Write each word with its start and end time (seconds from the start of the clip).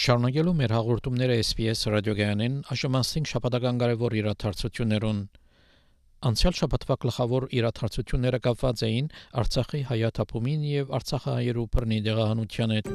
Շարունակելու 0.00 0.52
մեր 0.56 0.72
հաղորդումները 0.72 1.34
SPS 1.42 1.82
ռադիոգայանեն 1.92 2.54
աշմասինք 2.72 3.26
շապատական 3.28 3.80
կարևոր 3.82 4.14
իրադարձություններուն 4.20 5.18
Անցյալ 6.30 6.56
շաբաթվա 6.60 6.96
գլխավոր 7.02 7.46
իրադարձությունները 7.58 8.40
կապված 8.46 8.84
էին 8.88 9.10
Արցախի 9.42 9.82
հայաթափումին 9.90 10.64
եւ 10.70 10.94
Արցախահայերու 11.00 11.66
բռնի 11.76 12.00
դեղահանության 12.08 12.74
հետ։ 12.78 12.90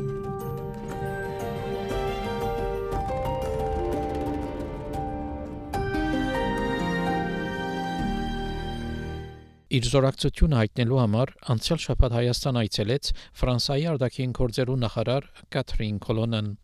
Իր 9.77 9.93
զորակցությունը 9.93 10.61
հայտնելու 10.63 11.01
համար 11.05 11.37
անցյալ 11.53 11.85
շաբաթ 11.85 12.19
Հայաստան 12.23 12.61
այցելեց 12.65 13.15
Ֆրանսիայի 13.45 13.89
արտաքին 13.93 14.37
գործերու 14.41 14.83
նախարար 14.89 15.33
Կաթրին 15.53 16.05
Կոլոնան։ 16.09 16.55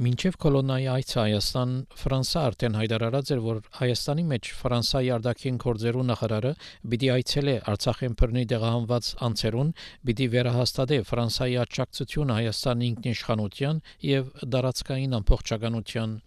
Մինչև 0.00 0.36
կոլոնայի 0.40 0.86
այցը 0.88 1.16
Հայաստան 1.20 1.72
Ֆրանսա 2.00 2.44
արդեն 2.50 2.76
հայտարարած 2.78 3.32
էր, 3.34 3.40
որ 3.46 3.58
Հայաստանի 3.80 4.22
մեջ 4.30 4.48
Ֆրանսիայի 4.60 5.10
արտաքին 5.16 5.58
գործերու 5.64 6.04
նախարարը 6.10 6.52
պիտի 6.94 7.10
այցելե 7.16 7.56
Արցախեն 7.72 8.16
բռնի 8.22 8.44
դեղահանված 8.54 9.10
անձերուն, 9.28 9.74
պիտի 10.08 10.30
վերահաստատե 10.36 11.00
Ֆրանսիայի 11.10 11.60
աջակցությունը 11.66 12.38
Հայաստանի 12.40 12.90
ինքնիշխանության 12.94 13.84
եւ 14.08 14.34
դարածքային 14.56 15.20
ամբողջականության 15.20 16.18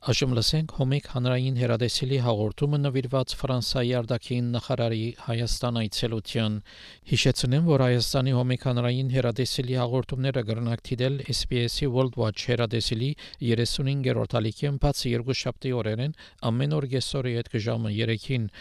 Այժմ 0.00 0.30
լսենք 0.32 0.70
Հոմիկ 0.78 1.08
հանրային 1.12 1.58
հերադեսիլի 1.60 2.18
հաղորդումը 2.24 2.78
նվիրված 2.80 3.34
Ֆրանսիայի 3.36 3.90
արտաքին 3.98 4.46
նախարարի 4.54 5.02
Հայաստան 5.26 5.78
այցելության։ 5.80 6.56
Հիշեցնեմ, 7.10 7.68
որ 7.68 7.84
Հայաստանի 7.84 8.34
Հոմիկ 8.38 8.64
հանրային 8.70 9.12
հերադեսիլի 9.12 9.76
հաղորդումները 9.80 10.44
կրնակ 10.48 10.84
դիտել 10.88 11.20
SPS-ի 11.36 11.92
World 11.92 12.16
Watch 12.16 12.48
հերադեսիլի 12.48 13.12
35-րդ 13.44 14.40
ալիքին 14.40 14.80
բացի 14.80 15.16
երկու 15.20 15.40
շաբթի 15.44 15.76
օրերեն 15.84 16.18
ամեն 16.48 16.76
օր 16.80 16.90
գեսորի 16.96 17.36
հետ 17.36 17.56
ժամը 17.68 17.96
3-ին 18.00 18.52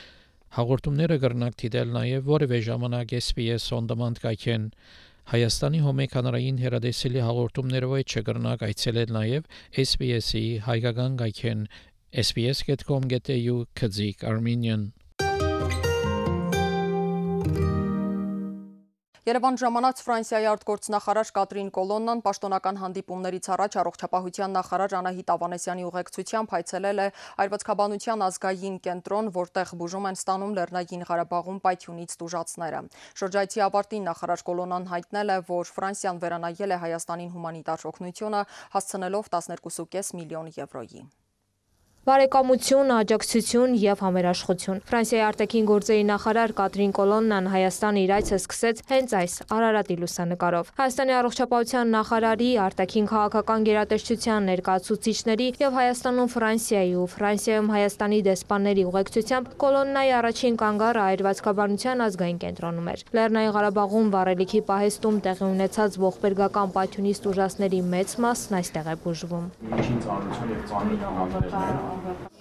հաղորդումները 0.60 1.16
կրնակ 1.24 1.60
դիտել 1.64 1.92
նաև 1.96 2.30
որևէ 2.36 2.60
ժամանակ 2.68 3.12
SPS 3.24 3.72
on 3.80 3.88
demand 3.88 4.20
կայքեն 4.20 4.72
Հայաստանի 5.30 5.80
հոմեկանարային 5.86 6.56
հերադեսիլի 6.64 7.20
հաղորդումներով 7.22 7.92
է 8.00 8.02
չկրնակ 8.10 8.64
այցելել 8.68 9.12
նաև 9.18 9.52
SBS-ի 9.84 10.42
հայկական 10.66 11.20
գայքեն 11.22 11.62
sbs.com.au 12.24 13.60
Երևան 19.30 19.58
ժամանած 19.62 20.00
Ֆրանսիայի 20.02 20.46
արտգործնախարար 20.50 21.32
Կատրին 21.36 21.68
Կոլոննան 21.76 22.22
պաշտոնական 22.26 22.80
հանդիպումներից 22.82 23.50
առաջ 23.56 23.76
առողջապահության 23.82 24.56
նախարար 24.58 24.96
Անահիտ 25.00 25.34
Ավանեսյանի 25.34 25.86
ուղեկցությամբ 25.90 26.56
հայցելել 26.56 27.04
է 27.04 27.06
Այրվածքաբանության 27.44 28.26
ազգային 28.30 28.80
կենտրոն, 28.90 29.30
որտեղ 29.38 29.76
բուժում 29.84 30.10
են 30.10 30.20
ստանում 30.24 30.58
Լեռնային 30.58 31.06
Ղարաբաղում 31.12 31.62
պայթյունից 31.70 32.18
տուժածները։ 32.24 32.82
Շրջայցի 33.22 33.66
ավարտին 33.70 34.10
նախարար 34.10 34.46
Կոլոնան 34.50 34.92
հայտնել 34.98 35.36
է, 35.38 35.40
որ 35.54 35.74
Ֆրանսիան 35.78 36.26
վերանայել 36.26 36.74
է 36.74 36.84
Հայաստանին 36.90 37.34
հումանիտար 37.38 37.88
օգնությունը 37.94 38.44
հասցնելով 38.80 39.34
12.5 39.38 40.16
միլիոն 40.24 40.54
եվրոյի 40.58 41.10
բարեկամություն, 42.10 42.92
աջակցություն 42.96 43.74
եւ 43.78 44.00
համերաշխություն։ 44.02 44.78
Ֆրանսիայի 44.90 45.22
արտաքին 45.28 45.66
գործերի 45.70 46.06
նախարար 46.10 46.52
Կատրին 46.58 46.94
Կոլոննան 46.98 47.50
Հայաստան 47.54 48.00
իր 48.02 48.14
այցը 48.16 48.38
սկսեց 48.40 48.80
հենց 48.90 49.14
այս 49.20 49.36
Արարատի 49.54 49.98
լուսանկարով։ 50.00 50.72
Հայաստանի 50.80 51.14
առողջապահության 51.20 51.94
նախարարի 51.94 52.50
արտաքին 52.66 53.10
քաղաքական 53.14 53.68
գերատեսչության 53.70 54.50
ներկայացուցիչների 54.50 55.48
եւ 55.62 55.78
Հայաստանում 55.80 56.32
Ֆրանսիայի 56.34 56.94
ու 56.98 57.06
Ֆրանսիայում 57.14 57.70
Հայաստանի 57.78 58.20
դեսպանների 58.30 58.84
ուղեկցությամբ 58.90 59.54
կոլոննայի 59.62 60.12
առաջին 60.18 60.60
կանգառը 60.66 61.04
այրվածքաբանության 61.14 62.04
ազգային 62.10 62.42
կենտրոնում 62.42 62.90
էր։ 62.90 63.06
Լեռնային 63.20 63.54
Ղարաբաղում 63.60 64.12
վառելիքի 64.18 64.64
պահեստում 64.74 65.22
տեղի 65.30 65.46
ունեցած 65.50 66.00
ողբերգական 66.10 66.76
պատյունից 66.80 67.24
տուժածների 67.30 67.82
մեծ 67.94 68.18
մասն 68.26 68.60
այստեղ 68.64 68.90
է 68.90 68.98
բուժվում։ 69.06 69.46
Միջին 69.70 70.04
ծանրություն 70.10 70.54
եւ 70.56 70.64
ծանր 70.74 71.99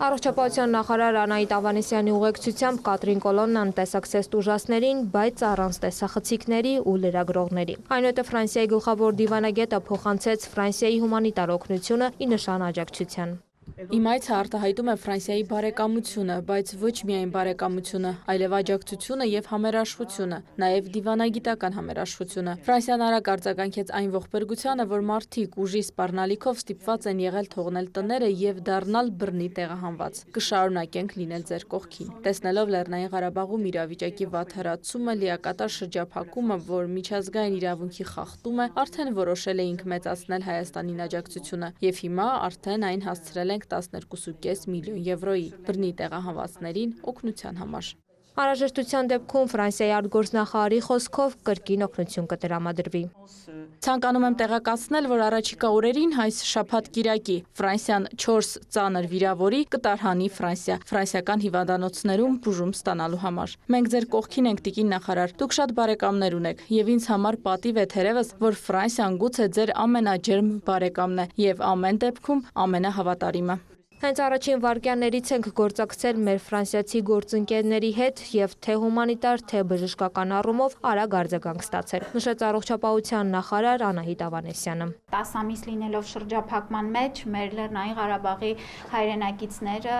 Առողջապահության 0.09 0.75
նախարար 0.77 1.19
Անահիտ 1.23 1.55
Ավանեսյանի 1.57 2.15
ուղեկցությամբ 2.19 2.83
Կատրին 2.89 3.23
Կոլոննան 3.25 3.73
տեսակցեց 3.79 4.31
տուժածներին, 4.35 5.03
բայց 5.17 5.43
առանց 5.51 5.81
տեսախցիկների 5.87 6.75
ու 6.93 6.97
լրագրողների։ 7.09 7.77
Այնուհետև 7.99 8.31
Ֆրանսիայի 8.31 8.73
գլխավոր 8.77 9.19
դիվանագետը 9.25 9.83
փոխանցեց 9.91 10.49
Ֆրանսիայի 10.55 11.03
հումանիտար 11.09 11.55
օգնությունը 11.59 12.15
ի 12.19 12.33
նշան 12.37 12.67
աջակցության։ 12.71 13.37
Իմ 13.79 14.07
այցը 14.11 14.33
արտահայտում 14.35 14.89
է 14.91 14.95
Ֆրանսիայի 14.99 15.43
բարեկամությունը, 15.53 16.37
բայց 16.49 16.71
ոչ 16.81 16.95
միայն 17.07 17.29
բարեկամությունը, 17.31 18.11
այլև 18.33 18.55
աջակցությունը 18.59 19.27
եւ 19.31 19.51
համերաշխությունը, 19.53 20.39
նաեւ 20.59 20.89
դիվանագիտական 20.97 21.77
համերաշխությունը։ 21.79 22.55
Ֆրանսիան 22.67 23.05
արագ 23.07 23.31
արձագանքեց 23.35 23.93
այն 23.99 24.09
ողբերգությանը, 24.19 24.87
որ 24.91 25.05
մարդիկ 25.11 25.59
ուժի 25.63 25.83
սպառնալիքով 25.87 26.59
ստիպված 26.59 27.07
են 27.07 27.23
եղել 27.23 27.51
թողնել 27.55 27.87
տները 27.95 28.31
եւ 28.43 28.59
դառնալ 28.67 29.13
բռնի 29.23 29.49
տեղահանված։ 29.63 30.21
Կշարունակենք 30.35 31.15
լինել 31.23 31.47
ձեր 31.47 31.69
կողքին։ 31.79 32.11
Տեսնելով 32.27 32.75
Լեռնային 32.75 33.13
Ղարաբաղում 33.15 33.69
իրավիճակի 33.71 34.29
վատ 34.35 34.57
հրացումը, 34.59 35.17
լիակատար 35.23 35.73
շրջափակումը, 35.79 36.59
որ 36.67 36.91
միջազգային 36.99 37.59
իրավունքի 37.63 38.09
խախտում 38.09 38.59
է, 38.59 38.69
արդեն 38.83 39.15
որոշել 39.23 39.63
էինք 39.69 39.87
մեծացնել 39.95 40.47
Հայաստանին 40.49 41.03
աջակցությունը 41.09 41.69
եւ 41.89 42.03
հիմա 42.09 42.29
արդեն 42.49 42.87
այն 42.89 43.05
հասցրել 43.09 43.55
ենք 43.59 43.68
12.5 43.77 44.69
միլիոն 44.75 45.01
եվրոյի 45.13 45.49
բռնի 45.69 45.95
տեղահանվածներին 46.03 46.95
օգնության 47.15 47.65
համար։ 47.65 47.95
Անհրաժեշտության 48.39 49.09
դեպքում 49.11 49.49
Ֆրանսիայի 49.51 49.93
արտգործնախարարի 49.97 50.77
խոսքով 50.87 51.33
կրկին 51.49 51.81
օգնություն 51.87 52.27
կտրամադրվի։ 52.31 53.01
Ցանկանում 53.83 54.27
եմ 54.29 54.37
տեղեկացնել, 54.39 55.09
որ 55.11 55.23
առաջիկա 55.27 55.71
օրերին 55.79 56.13
այս 56.23 56.39
շաբաթ 56.47 56.91
Կիրակի 56.95 57.37
Ֆրանսիան 57.59 58.07
4 58.25 58.53
ծանր 58.77 59.09
վիրավորի 59.11 59.61
կտարհանի 59.75 60.29
Ֆրանսիա 60.39 60.77
ֆրանսիական 60.91 61.43
հիվանդանոցներում 61.47 62.37
բուժում 62.47 62.75
ստանալու 62.79 63.21
համար։ 63.27 63.57
Մենք 63.75 63.91
ձեր 63.95 64.07
կողքին 64.15 64.51
ենք 64.53 64.63
տիկին 64.69 64.93
նախարար։ 64.95 65.35
Դուք 65.43 65.57
շատ 65.59 65.75
բարեկամներ 65.79 66.39
ունեք 66.39 66.63
եւ 66.79 66.93
ինձ 66.95 67.09
համար 67.15 67.41
պատիվ 67.49 67.83
է 67.83 67.89
թերևս, 67.97 68.31
որ 68.47 68.61
Ֆրանսիան 68.69 69.19
գուցե 69.25 69.49
ձեր 69.59 69.75
ամենաջերմ 69.89 70.55
բարեկամն 70.69 71.25
է 71.27 71.29
եւ 71.49 71.67
ամեն 71.73 72.01
դեպքում 72.07 72.47
ամենահավատարիմը։ 72.69 73.59
Հենց 73.99 74.21
առաջին 74.23 74.61
վարկյաններից 74.63 75.31
ենք 75.35 75.47
գործակցել 75.59 76.19
մեր 76.23 76.37
ֆրանսիացի 76.47 77.01
գործընկերների 77.09 77.89
հետ 77.97 78.21
եւ 78.31 78.53
թե 78.63 78.75
հումանիտար, 78.79 79.41
թե 79.51 79.63
բժշկական 79.73 80.35
առումով 80.39 80.77
արագ 80.87 81.17
արձագանք 81.19 81.65
ստացել, 81.65 82.05
նշեց 82.15 82.45
առողջապահության 82.49 83.33
նախարար 83.35 83.85
Անահիտ 83.89 84.23
Ավանեսյանը։ 84.29 84.87
10 85.15 85.33
ամիս 85.41 85.65
լինելով 85.67 86.07
շրջափակման 86.13 86.93
մեջ 86.95 87.23
մեր 87.35 87.57
Լեռնային 87.59 87.99
Ղարաբաղի 87.99 88.53
հայրենակիցները 88.95 89.99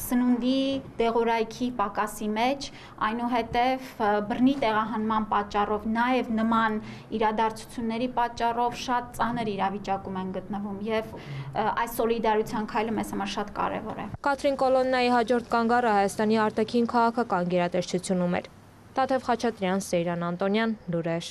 սնունդի 0.00 0.56
դեղորայքի 1.02 1.70
պակասի 1.76 2.30
մեջ, 2.40 2.70
այնուհետև 3.10 3.92
բռնի 4.32 4.56
տեղահանման 4.64 5.28
պատճառով, 5.36 5.86
նաև 6.00 6.32
նման 6.40 6.80
իրադարձությունների 7.20 8.10
պատճառով 8.16 8.80
շատ 8.86 9.14
ծանր 9.20 9.54
իրավիճակում 9.58 10.20
են 10.24 10.34
գտնվում 10.40 10.82
եւ 10.88 11.14
այս 11.60 11.96
սոլիդար 12.00 12.29
սոլիդարության 12.30 12.66
քայլը 12.70 12.92
մեզ 12.94 13.08
համար 13.10 13.30
շատ 13.34 13.48
կարևոր 13.56 13.98
է։ 13.98 14.04
Կատրին 14.22 14.56
Կոլոննայի 14.60 15.08
հաջորդ 15.10 15.46
կանգառը 15.50 15.92
Հայաստանի 15.98 16.36
արտաքին 16.46 16.86
քաղաքական 16.92 17.48
գերատեսչությունում 17.50 18.34
էր։ 18.38 18.46
Տաթև 18.94 19.24
Խաչատրյան, 19.26 19.82
Սեյրան 19.90 20.22
Անտոնյան, 20.30 20.74
լուրեր։ 20.94 21.30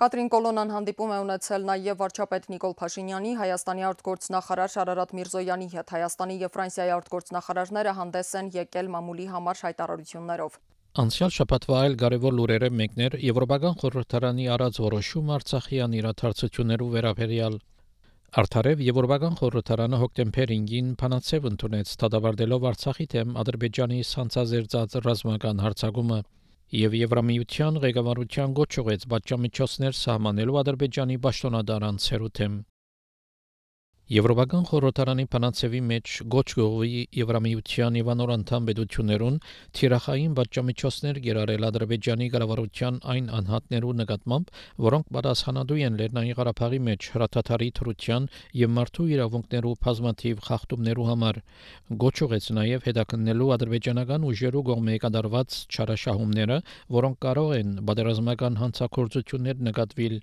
Կատրին 0.00 0.30
Կոլոնան 0.32 0.70
հանդիպում 0.74 1.10
է 1.10 1.18
ունեցել 1.20 1.64
նաև 1.70 1.98
վարչապետ 2.00 2.44
Նիկոլ 2.54 2.74
Փաշինյանի, 2.80 3.32
Հայաստանի 3.40 3.82
արտգործնախարար 3.90 4.70
Շարարատ 4.74 5.10
Միրզոյանի 5.18 5.68
հետ։ 5.74 5.94
Հայաստանի 5.98 6.36
եւ 6.40 6.52
Ֆրանսիայի 6.54 6.92
արտգործնախարարները 6.94 7.92
հանդես 8.00 8.30
են 8.40 8.52
եկել 8.54 8.92
մամուլի 8.94 9.26
համար 9.34 9.60
հայտարարություններով։ 9.66 10.60
Անցյալ 11.00 11.30
շաբաթվա 11.30 11.74
այլ 11.80 11.92
կարևոր 12.00 12.32
լուրերը 12.34 12.70
մեկն 12.80 13.02
էր 13.04 13.12
Եվրոպական 13.22 13.76
խորհրդարանի 13.78 14.46
արած 14.56 14.80
որոշում 14.82 15.28
Արցախյան 15.36 15.92
իրադարձություններու 16.00 16.88
վերաբերյալ 16.96 17.60
Արդարև 18.30 18.78
Եվրոպական 18.86 19.32
խորհրդարանը 19.40 19.98
հոկտեմբեր 20.00 20.50
5-ին 20.54 20.90
փանացև 21.00 21.46
ընդունեց 21.48 21.94
դադարելով 22.02 22.66
Արցախի 22.70 23.06
դեմ 23.14 23.32
Ադրբեջանի 23.42 23.98
սանցազերծած 24.10 24.94
ռազմական 25.06 25.62
հարձակումը 25.64 26.18
եւ 26.78 26.94
Եվրամիության 27.00 27.80
ղեկավարության 27.86 28.54
գոչուեց 28.60 29.06
բաժամիջոցներ 29.14 29.98
սահմանելու 30.02 30.60
Ադրբեջանի 30.62 31.18
պաշտոնադար 31.26 31.88
անձերու 31.90 32.30
դեմ։ 32.38 32.54
Եվրոպական 34.10 34.64
խորհրդարանի 34.66 35.24
փանացեվի 35.32 35.80
մեջ 35.88 36.12
գոչ 36.34 36.46
գողվի 36.60 37.02
Եվրամիության 37.16 37.98
եւ 37.98 38.08
անոր 38.14 38.30
անդամ 38.34 38.64
պետություներուն 38.70 39.36
թիրախային 39.78 40.32
բաժամիջոցներ 40.38 41.20
գերարել 41.26 41.66
Ադրբեջանի 41.68 42.26
գավառության 42.32 42.98
այն 43.14 43.28
անհատներու 43.38 43.92
նկատմամբ, 44.00 44.50
որոնք 44.86 45.12
պատասխանատու 45.18 45.78
են 45.90 46.00
Լեռնային 46.00 46.36
Ղարաբաղի 46.40 46.80
մեջ 46.90 47.08
հրաթաթարի 47.14 47.70
թրության 47.78 48.26
եւ 48.64 48.74
մարդու 48.80 49.08
իրավունքներու 49.14 49.76
բազմաթիվ 49.86 50.42
խախտումներու 50.48 51.08
համար։ 51.10 51.40
Գոչուեց 52.02 52.50
նաեւ 52.58 52.90
հետաքննելու 52.90 53.52
ադրբեջանական 53.60 54.26
ուժերու 54.32 54.66
կողմից 54.72 55.00
կատարված 55.06 55.62
չարաշահումները, 55.70 56.60
որոնք 56.98 57.24
կարող 57.30 57.56
են 57.62 57.72
բادرազմական 57.86 58.60
հանցակործություններ 58.64 59.66
նկատվել 59.70 60.20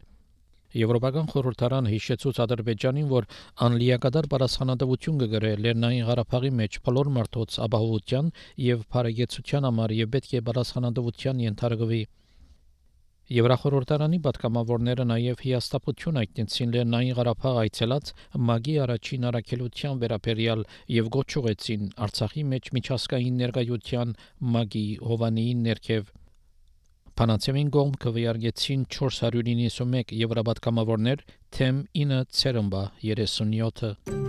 Եվրոպական 0.77 1.29
խորհրդարանը 1.31 1.91
հիշեցուց 1.93 2.39
Ադրբեջանին, 2.43 3.07
որ 3.13 3.27
անլիակադար 3.67 4.27
պատասխանատվություն 4.33 5.21
կգրե 5.23 5.51
Լեռնային 5.65 6.05
Ղարաբաղի 6.09 6.51
մեջ 6.59 6.77
բոլոր 6.89 7.09
մարդոց 7.17 7.57
ապահովության 7.65 8.29
եւ 8.67 8.83
բարեկեցության 8.93 9.67
համար 9.69 9.95
եւ 10.01 10.11
պետք 10.17 10.35
է 10.37 10.41
պատասխանատվության 10.51 11.41
ենթարկվի։ 11.47 12.01
Եվրախորհրդարանի 13.35 14.17
պատգամավորները 14.25 15.05
նաև 15.07 15.41
հիաստապություն 15.47 16.19
այտնեցին 16.21 16.69
Լեռնային 16.75 17.17
Ղարաբաղ 17.17 17.57
այցելած 17.63 18.11
ՄԱԳ-ի 18.37 18.75
առաջին 18.83 19.27
առաքելության 19.31 19.99
վերաբերյալ 20.03 20.63
եւ 20.99 21.09
գոչ 21.17 21.27
ուղեցին 21.41 21.89
Արցախի 22.07 22.45
մեջ 22.53 22.71
միջազգային 22.77 23.41
ներկայության 23.43 24.15
ՄԱԳ-ի 24.53 24.85
Հովանիի 25.09 25.57
ներքև 25.65 26.15
Փանացիվին 27.17 27.69
կողմ 27.73 27.95
քվեարկեցին 28.03 28.83
491 28.93 30.13
եվրոպատկամավորներ, 30.19 31.25
թեմ 31.57 31.83
9 32.05 32.21
ցերմբա 32.37 32.85
37-ը 33.01 34.26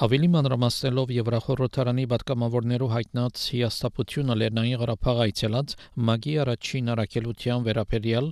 Ավելի 0.00 0.28
մանրամասնելով 0.32 1.10
Եվրախորհրդարանի 1.12 2.04
պատգամավորներու 2.10 2.86
հայտնած 2.92 3.40
հիաստապությունը 3.54 4.36
Լեռնային 4.40 4.78
Ղարաբաղ 4.82 5.18
այցելած 5.24 5.74
ՄԱԳ-ի 5.76 6.36
առաջին 6.44 6.86
առաքելության 6.92 7.66
վերաբերյալ 7.66 8.30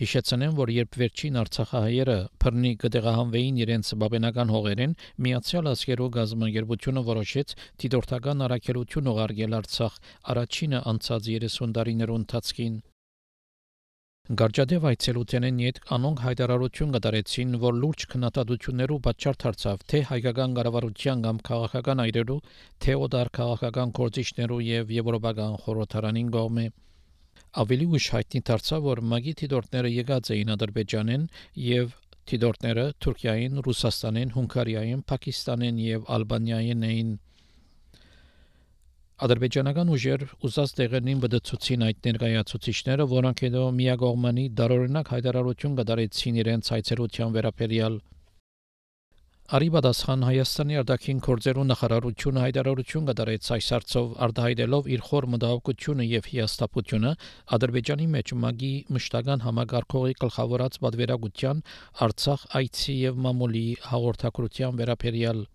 Հիշեցնեմ, 0.00 0.54
որ 0.60 0.72
երբ 0.76 0.96
վերջին 1.02 1.36
Արցախահայերը 1.42 2.16
բռնի 2.44 2.72
կդեղահանվեին 2.84 3.60
իրենց 3.64 3.90
բաբենական 4.00 4.52
հողերեն, 4.56 4.96
Միացյալ 5.26 5.68
Աշխարհի 5.74 6.06
գազམ་ագերբությունը 6.16 7.02
որոշեց 7.10 7.54
դիտորդական 7.84 8.46
առաքելություն 8.48 9.12
ուղարկել 9.12 9.58
Արցախ 9.60 10.00
առաջինը 10.32 10.80
անցած 10.94 11.30
30 11.36 11.76
տարիներու 11.76 12.18
ընթացքին։ 12.24 12.80
Գարջադեվ 14.38 14.84
այցելութենեն 14.88 15.56
իդ 15.66 15.78
անոնք 15.94 16.20
հայտարարություն 16.22 16.90
կատարեցին, 16.96 17.54
որ 17.62 17.78
լուրջ 17.84 18.04
քննադատություններու 18.12 18.98
պատճառ 19.06 19.38
դարձավ 19.44 19.80
թե 19.92 20.00
հայկական 20.10 20.52
կառավարության 20.58 21.24
կամ 21.24 21.40
քաղաքական 21.48 22.02
այրերու, 22.04 22.36
թե 22.84 22.94
օդար 23.06 23.30
քաղաքական 23.38 23.94
կորցիչներու 23.98 24.60
եւ 24.66 24.92
եվրոպական 24.96 25.56
խորհրդարանին 25.64 26.30
կողմէ 26.36 26.66
ավելի 27.64 27.88
ուշ 27.98 28.06
հայտնի 28.14 28.42
դարձավ, 28.52 28.86
որ 28.86 29.02
մագի 29.14 29.34
թիդորտները 29.40 29.90
եկած 29.96 30.30
էին 30.36 30.54
Ադրբեջանեն 30.54 31.24
եւ 31.70 31.96
թիդորտները 32.30 32.84
Թուրքիային, 33.02 33.58
Ռուսաստանեն, 33.66 34.34
Հունգարիային, 34.38 35.02
Պակիստանեն 35.10 35.82
եւ 35.90 36.06
Ալբանիային 36.20 36.86
էին 36.90 37.10
Ադրբեջանական 39.20 39.90
ուժեր 39.92 40.22
ուզած 40.48 40.70
տեղերին 40.78 41.18
բդցուցին 41.20 41.82
այդ 41.86 42.06
ներկայացուցիչները, 42.08 43.04
որոնք 43.10 43.42
հետո 43.44 43.64
միագողմանի 43.80 44.44
դարօրինակ 44.60 45.10
հայտարարություն 45.14 45.74
կդարեցին 45.80 46.38
իրենց 46.40 46.70
հայցերության 46.74 47.34
վերաբերյալ 47.34 47.98
Արիբադասխան 49.50 50.24
Հայաստանի 50.24 50.76
արտաքին 50.80 51.20
գործերու 51.26 51.66
նախարարությունը 51.68 52.42
հայտարարություն 52.46 53.06
կդարեց 53.10 53.48
այս 53.56 53.70
արծով 53.76 54.12
արտահայտելով 54.26 54.90
իր 54.94 55.04
խոր 55.10 55.28
մտահոգությունը 55.34 56.06
եւ 56.06 56.28
հիաստապությունը 56.32 57.14
Ադրբեջանի 57.58 58.06
մեջ 58.16 58.34
մագի 58.46 58.74
մշտական 58.96 59.44
համագարկողի 59.50 60.18
գլխավորած 60.24 60.82
պատվերագության 60.86 61.64
Արցախ 62.08 62.50
այցի 62.62 63.00
եւ 63.10 63.24
մամուլի 63.26 63.66
հաղորդակցության 63.90 64.78
վերաբերյալ 64.80 65.48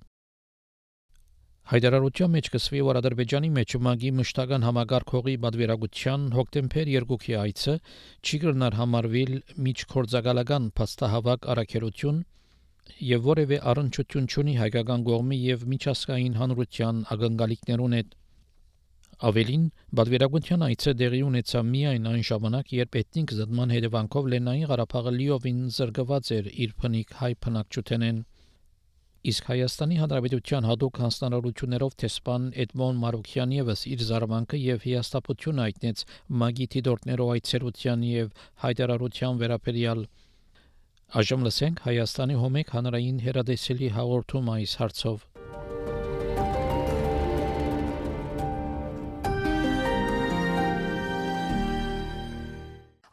Հայտարարության 1.65 2.29
մեջ 2.29 2.47
կսվի, 2.53 2.79
որ 2.85 2.97
Ադրբեջանի 2.99 3.47
մեջ 3.53 3.71
ՄԱԳ-ի 3.75 4.09
մշտական 4.17 4.65
համագարկողի 4.65 5.33
պատվիրակության 5.45 6.25
հոկտեմբեր 6.35 6.91
2-ի 6.95 7.33
այցը 7.43 7.73
չի 8.21 8.39
կրնար 8.43 8.77
համարվել 8.79 9.31
միջքորձակալական 9.67 10.67
փաստահավաք 10.79 11.47
առաքելություն 11.53 12.19
եւ 13.07 13.25
որևէ 13.29 13.59
առնչություն 13.73 14.29
չունի 14.29 14.55
հայկական 14.59 15.07
կողմի 15.09 15.39
եւ 15.45 15.65
միջազգային 15.73 16.37
հանրության 16.41 17.01
ակնկալիքներուն 17.17 17.97
հետ։ 17.97 18.13
Ավելին, 19.25 19.65
պատվիրակության 19.97 20.67
այցը 20.69 20.95
դեղի 21.01 21.23
ունեցավ 21.31 21.67
միայն 21.73 22.07
այն 22.13 22.23
ժամանակ, 22.29 22.71
երբ 22.77 23.01
էթնիկ 23.01 23.35
զդման 23.39 23.75
հետևանքով 23.79 24.31
Լենային 24.35 24.69
Ղարաբաղը 24.69 25.17
լիովին 25.17 25.65
զրկված 25.79 26.31
էր 26.37 26.53
իր 26.65 26.79
փնիկ 26.83 27.19
հայ 27.25 27.33
փնակչութենեն։ 27.45 28.23
Իսկ 29.25 29.47
Հայաստանի 29.49 29.95
Հանրապետության 29.97 30.65
հadoop 30.69 30.97
հանձնարարություններով 31.01 31.93
տեսփան 32.03 32.43
Էդմոն 32.63 32.99
Մարուկյան 33.03 33.55
եւս 33.55 33.85
իր 33.89 34.03
զարմանքը 34.09 34.59
եւ 34.61 34.85
հիաստապությունը 34.85 35.63
այտնեց 35.65 36.03
Մագի 36.43 36.67
Տիդորտներով 36.75 37.31
այցելության 37.35 38.05
եւ 38.11 38.45
հայտարարության 38.65 39.39
վերաբերյալ. 39.41 40.03
Այժմ 41.21 41.47
լսենք 41.49 41.81
Հայաստանի 41.89 42.37
հոմեկ 42.45 42.75
հանրային 42.77 43.23
հերադեսելի 43.25 43.89
հաղորդում 43.97 44.53
այս 44.59 44.77
հարցով 44.83 45.25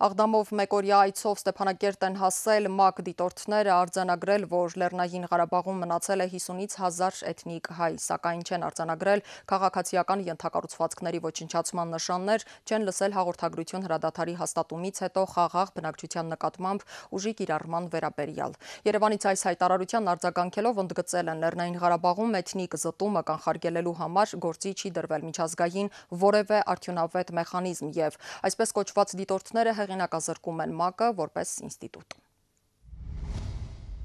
Աղդամով 0.02 0.49
մեկօրյա 0.58 0.96
այցով 0.99 1.37
Ստեփանակերտ 1.38 2.04
են 2.08 2.16
հասել 2.19 2.64
ՄԱԿ 2.66 3.02
դիտորդները 3.06 3.70
արձանագրել, 3.72 4.44
որ 4.50 4.72
Լեռնային 4.82 5.26
Ղարաբաղում 5.31 5.76
մնացել 5.82 6.25
է 6.25 6.26
50-ից 6.32 6.72
1000 6.82 7.20
էթնիկ 7.31 7.70
հայ, 7.78 7.90
սակայն 8.02 8.43
չեն 8.43 8.66
արձանագրել 8.66 9.22
քաղաքացիական 9.52 10.25
ենթակառուցվածքների 10.26 11.20
ոչնչացման 11.22 11.94
նշաններ, 11.94 12.46
չեն 12.67 12.86
լսել 12.91 13.15
հաղորդագրություն 13.15 13.86
հրադադարի 13.86 14.34
հաստատումից 14.43 14.96
հետո 15.06 15.22
խաղաղ 15.38 15.70
բնակչության 15.79 16.27
նկատմամբ 16.34 16.86
ուժի 17.15 17.32
կիրառման 17.38 17.86
վերաբերյալ։ 17.94 18.58
Երևանից 18.91 19.22
այս 19.31 19.46
հայտարարության 19.53 20.12
արձագանքելով 20.19 20.82
ընդգծել 20.82 21.31
են 21.31 21.46
Լեռնային 21.46 21.79
Ղարաբաղում 21.79 22.36
էթնիկ 22.43 22.77
զտումը 22.82 23.22
կանխարգելելու 23.31 23.96
համար 24.03 24.34
գործի 24.50 24.74
չի 24.82 24.94
դրվել 24.98 25.22
միջազգային 25.31 25.94
որևէ 26.27 26.58
արդյունավետ 26.74 27.34
մեխանիզմ 27.38 27.94
եւ 28.03 28.20
այսպես 28.50 28.77
կոչված 28.82 29.17
դիտորդները 29.22 29.79
հեղինակազրկում 29.93 30.61
են 30.65 30.72
ՄԱԿ-ը 30.72 31.08
որպես 31.20 31.49
ինստիտուտ։ 31.69 32.11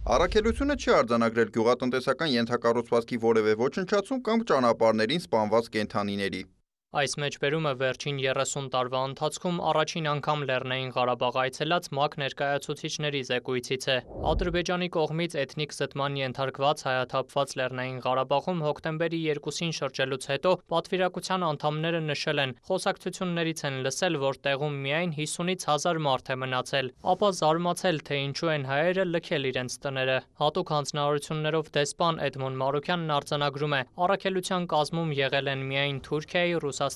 Առաքելությունը 0.07 0.75
չի 0.81 0.91
արձանագրել 0.97 1.49
գյուղատնտեսական 1.55 2.29
ենթակառուցվածքի 2.33 3.17
որևէ 3.23 3.53
ոչնչացում 3.63 4.21
կամ 4.27 4.43
ճանապարհներին 4.51 5.23
սպանված 5.23 5.65
կենթանիների։ 5.75 6.41
Այս 6.97 7.13
մեջբերումը 7.21 7.71
վերջին 7.77 8.19
30 8.23 8.69
տարվա 8.73 8.99
ընթացքում 9.07 9.57
առաջին 9.69 10.05
անգամ 10.11 10.43
Լեռնային 10.49 10.87
Ղարաբաղ 10.95 11.35
այցելած 11.41 11.89
ՄԱԿ 11.93 12.15
ներկայացուցիչների 12.21 13.19
զեկույցից 13.27 13.83
է։ 13.93 13.97
Ադրբեջանի 14.31 14.87
կողմից 14.95 15.35
էթնիկ 15.43 15.75
զտման 15.77 16.17
ենթարկված 16.17 16.81
հայաթափված 16.87 17.53
Լեռնային 17.61 17.99
Ղարաբաղում 18.05 18.63
հոկտեմբերի 18.65 19.19
2-ին 19.27 19.73
շրջելուց 19.77 20.25
հետո 20.31 20.53
պատվիրակության 20.73 21.45
անդամները 21.51 22.01
նշել 22.07 22.41
են, 22.47 22.55
խոսակցություններից 22.65 23.61
են 23.69 23.77
լսել, 23.85 24.17
որ 24.25 24.41
տեղում 24.47 24.81
միայն 24.87 25.13
50-ից 25.21 25.67
1000 25.77 26.01
մարդ 26.07 26.33
է 26.33 26.39
մնացել, 26.41 26.91
ապա 27.13 27.31
զարմացել, 27.37 28.01
թե 28.09 28.19
ինչու 28.25 28.51
են 28.57 28.67
հայերը 28.73 29.07
լքել 29.13 29.47
իրենց 29.53 29.77
տները։ 29.85 30.17
Հատուկ 30.41 30.73
հանձնարարություններով 30.73 31.71
դեսպան 31.77 32.21
Էդմոն 32.25 32.59
Մարուկյանն 32.65 33.15
արձանագրում 33.21 33.77
է, 33.77 33.81
առաքելության 34.07 34.69
կազմում 34.73 35.15
եղել 35.21 35.53
են 35.53 35.65
միայն 35.67 36.01
Թուրքիայի, 36.07 36.57
Ռուսաստանի, 36.57 36.86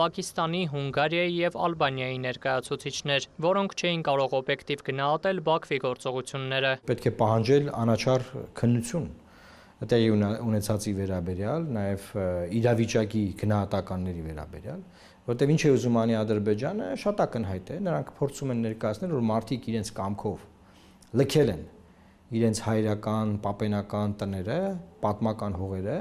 Պակիստանի, 0.00 0.60
Հունգարիայի 0.74 1.32
եւ 1.40 1.56
Ալբանիայի 1.66 2.18
ներկայացուցիչներ, 2.26 3.26
որոնք 3.46 3.74
չէին 3.80 4.04
կարող 4.10 4.36
օբյեկտիվ 4.40 4.84
գնահատել 4.90 5.42
Բաքվի 5.48 5.78
գործողությունները։ 5.86 6.72
Պետք 6.90 7.08
է 7.10 7.12
պահանջել 7.20 7.72
անաչար 7.80 8.26
քննություն 8.60 9.08
տեղի 9.80 10.08
ունեցածի 10.44 10.92
վերաբերյալ, 11.00 11.66
նաև 11.72 12.08
իրավիճակի 12.60 13.22
գնահատականների 13.40 14.24
վերաբերյալ, 14.28 14.82
որտեվ 15.30 15.52
ինչ 15.54 15.60
է 15.60 15.70
ուզում 15.76 15.98
անի 16.00 16.16
Ադրբեջանը, 16.20 16.88
շատ 17.00 17.22
ակնհայտ 17.24 17.70
է, 17.70 17.78
նրանք 17.88 18.10
փորձում 18.20 18.52
են 18.54 18.64
ներկայացնել, 18.66 19.14
որ 19.16 19.24
մարդիկ 19.30 19.68
իրենց 19.72 19.92
կամքով 20.00 20.48
լքել 21.20 21.52
են 21.54 21.62
իրենց 22.30 22.60
հայրական, 22.62 23.30
պապենական 23.42 24.12
տները, 24.20 24.58
պատմական 25.02 25.56
հողերը 25.58 25.96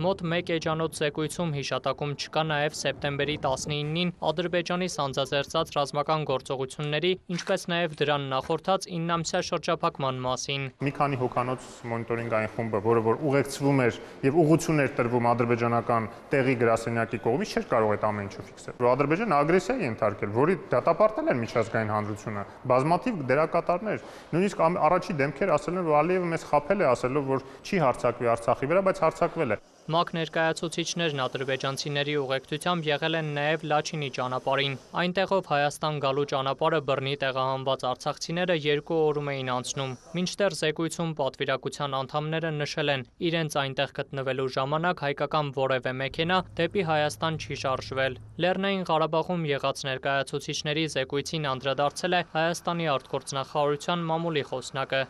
Մոտ 0.00 0.22
1 0.24 0.50
էջանոց 0.54 0.98
զեկույցում 1.02 1.50
հիշատակում 1.52 2.12
չկա 2.16 2.42
նաև 2.48 2.76
սեպտեմբերի 2.78 3.34
19-ին 3.44 4.12
Ադրբեջանի 4.24 4.86
սանձազերծած 4.88 5.72
ռազմական 5.76 6.22
գործողությունների, 6.30 7.10
ինչպես 7.36 7.66
նաև 7.68 7.96
դրան 8.00 8.24
նախորդած 8.32 8.86
9-ամսյա 8.88 9.42
շրջափակման 9.48 10.22
մասին։ 10.24 10.64
Մի 10.80 10.92
քանի 10.96 11.18
հոկանոց 11.20 11.66
մոնիտորինգային 11.92 12.52
խումբը, 12.56 12.80
որը 12.88 13.02
որ 13.12 13.20
ուղեկցվում 13.28 13.82
էր 13.84 14.00
եւ 14.32 14.40
ուղղություն 14.42 14.80
էր 14.80 14.96
տրվում 14.96 15.28
ադրբեջանական 15.32 16.08
տեղի 16.32 16.56
գրասենյակի 16.62 17.20
կողմից, 17.28 17.52
չէր 17.52 17.68
կարող 17.72 17.92
այդ 17.92 18.08
ամեն 18.08 18.32
ինչը 18.32 18.46
ֆիքսել։ 18.48 18.80
Որ 18.80 18.90
Ադրբեջանը 18.96 19.38
ագրեսիա 19.42 19.76
է 19.76 19.86
ենթարկել, 19.92 20.32
որի 20.40 20.56
դատապարտել 20.72 21.32
են 21.32 21.42
միջազգային 21.42 21.92
հանրությունը, 21.92 22.46
բազմաթիվ 22.72 23.22
դերակատարներ, 23.32 24.08
նույնիսկ 24.32 24.64
առաջի 24.88 25.18
դեմքեր 25.20 25.54
ասել 25.58 25.76
են, 25.76 25.86
որ 25.92 26.00
Ալիևը 26.02 26.32
մեզ 26.32 26.48
խაფել 26.52 26.82
է 26.82 26.90
ասելով, 26.92 27.30
որ 27.32 27.46
չի 27.62 27.82
հարցակվի 27.82 28.32
Արցախի 28.32 28.72
վրա, 28.72 28.86
բայց 28.88 29.02
հարցակվել 29.02 29.52
է։ 29.52 29.62
ՄԱԿ 29.90 30.14
ներկայացուցիչներն 30.14 31.20
ադրբեջանցիների 31.22 32.12
ուղեկցությամբ 32.22 32.86
եղել 32.88 33.16
են 33.18 33.30
նաև 33.38 33.64
Լաչինի 33.72 34.10
ճանապարհին։ 34.16 34.76
Այնտեղով 35.02 35.48
Հայաստան 35.52 35.96
գալու 36.04 36.26
ճանապարհը 36.32 36.80
բռնի 36.90 37.14
տեղահանված 37.22 37.84
արցախցիները 37.90 38.56
երկու 38.66 38.98
օրում 39.06 39.30
էին 39.32 39.50
անցնում։ 39.56 39.96
Մինչդեռ 40.18 40.56
զեկույցում 40.62 41.10
պատվիրակության 41.22 41.96
անդամները 42.02 42.52
նշել 42.62 42.94
են, 42.94 43.04
իրենց 43.32 43.58
այնտեղ 43.64 43.96
գտնվելու 43.98 44.48
ժամանակ 44.58 45.04
հայկական 45.06 45.52
որևէ 45.58 45.96
մեքենա 46.02 46.38
դեպի 46.62 46.86
Հայաստան 46.92 47.40
չի 47.42 47.60
շարժվել։ 47.64 48.16
Լեռնային 48.46 48.86
Ղարաբաղում 48.92 49.50
եղած 49.50 49.84
ներկայացուցիչների 49.90 50.86
զեկույցին 50.94 51.50
անդրադարձել 51.56 52.16
է 52.22 52.24
Հայաստանի 52.38 52.88
արտգործնախարարության 52.94 54.08
մամուլի 54.12 54.46
խոսնակը։ 54.52 55.04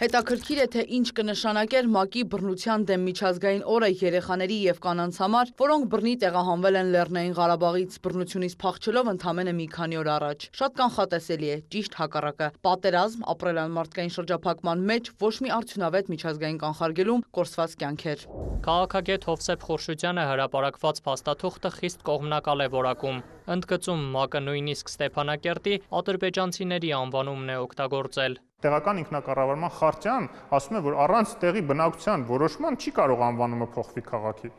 Հետաքրքիր 0.00 0.58
է, 0.62 0.64
թե 0.72 0.82
ինչ 0.96 1.08
կնշանակեր 1.18 1.86
ՄԱԿ-ի 1.92 2.22
բռնության 2.32 2.84
դեմ 2.88 3.02
միջազգային 3.08 3.64
օրը 3.72 3.88
երեխաների 4.02 4.56
եւ 4.72 4.78
կանանց 4.86 5.18
համար, 5.22 5.50
որոնք 5.62 5.84
բռնի 5.92 6.14
տեղահանվել 6.22 6.78
են 6.80 6.92
Լեռնային 6.94 7.34
Ղարաբաղից 7.36 7.98
բռնությունից 8.06 8.54
փախչելով 8.62 9.10
ընդամենը 9.12 9.54
մի 9.60 9.66
քանի 9.76 10.00
օր 10.00 10.08
առաջ։ 10.16 10.46
Շատ 10.56 10.72
կանխատեսելի 10.80 11.52
է, 11.52 11.56
ճիշտ 11.76 11.98
հակառակը։ 12.00 12.48
Պատերազմ, 12.64 13.26
ապրելան 13.36 13.76
մարդկային 13.76 14.14
շրջափակման 14.16 14.86
մեջ 14.92 15.12
ոչ 15.20 15.34
մի 15.44 15.52
արդյունավետ 15.60 16.10
միջազգային 16.16 16.62
կանխարգելում 16.64 17.24
կորսված 17.36 17.76
կյանքեր։ 17.84 18.26
Քաղաքագետ 18.62 19.24
Հովսեփ 19.28 19.64
Խորշուդյանը 19.68 20.24
հրապարակված 20.32 21.00
փաստաթուղթը 21.04 21.70
խիստ 21.82 22.04
կողմնակալ 22.08 22.62
է 22.62 22.68
որակում։ 22.72 23.16
Ընդգծում 23.50 24.02
ՄԱԿ-ը 24.12 24.40
նույնիսկ 24.46 24.92
Ստեփանակերտի 24.92 25.74
ադրբեջանցիների 25.98 26.90
անվանումն 27.02 27.52
է 27.52 27.56
օգտագործել 27.66 28.36
տեղական 28.62 29.00
ինքնակառավարման 29.02 29.72
խարտիան 29.78 30.26
ասում 30.56 30.76
է, 30.78 30.82
որ 30.86 30.98
առանց 31.04 31.32
տեղի 31.42 31.62
բնակության 31.72 32.26
որոշման 32.28 32.76
չի 32.78 32.92
կարող 32.98 33.24
անվանումը 33.26 33.68
փոխվի 33.74 34.02
քաղաքի։ 34.12 34.50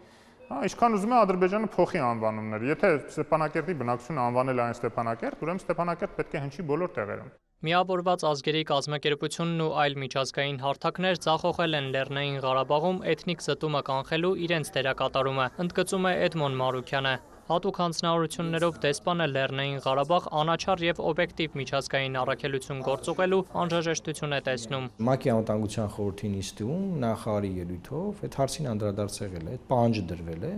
Հա, 0.50 0.58
ինչքան 0.68 0.98
ուզում 0.98 1.14
է 1.14 1.18
Ադրբեջանը 1.24 1.70
փոխի 1.74 2.02
անվանումները։ 2.04 2.68
Եթե 2.74 2.90
Ստեփանակերտի 3.14 3.76
բնակչությունը 3.80 4.24
անվանել 4.28 4.62
այն 4.64 4.76
Ստեփանակերտ, 4.76 5.46
ուրեմն 5.48 5.64
Ստեփանակերտ 5.64 6.18
պետք 6.20 6.36
է 6.36 6.42
հնչի 6.44 6.66
բոլոր 6.74 6.94
տեղերում։ 7.00 7.32
Միավորված 7.64 8.24
ազգերի 8.28 8.62
կազմակերպությունն 8.74 9.62
ու 9.64 9.74
այլ 9.84 9.94
միջազգային 10.04 10.58
հարթակներ 10.68 11.20
ցախողել 11.24 11.78
են 11.80 11.88
Լեռնային 11.96 12.42
Ղարաբաղում 12.44 12.98
էթնիկ 13.14 13.46
զտումը 13.48 13.82
կանխելու 13.88 14.34
իրենց 14.44 14.74
դերակատարումը, 14.76 15.46
ընդգծում 15.64 16.10
է 16.12 16.14
Էդմոն 16.28 16.60
Մարուկյանը։ 16.60 17.14
Հատուկ 17.44 17.80
հանձնարարություններով 17.82 18.76
դեսպանը 18.84 19.26
Լեռնային 19.28 19.80
Ղարաբաղ 19.84 20.28
անաչառ 20.42 20.84
եւ 20.84 21.00
օբյեկտիվ 21.10 21.56
միջազգային 21.60 22.14
առաքելություն 22.22 22.78
գործուղելու 22.86 23.40
անհրաժեշտություն 23.64 24.36
է 24.38 24.40
տեսնում։ 24.46 24.86
ՄԱԿ-ի 25.04 25.34
անվտանգության 25.34 25.90
խորհրդի 25.96 26.30
նիստում 26.36 26.86
նախարարի 27.04 27.52
ելույթով 27.58 28.24
այդ 28.24 28.38
հարցին 28.40 28.70
անդրադարձել 28.74 29.36
է, 29.36 29.52
այդ 29.58 29.66
պահանջը 29.74 30.04
դրվել 30.14 30.46
է, 30.48 30.54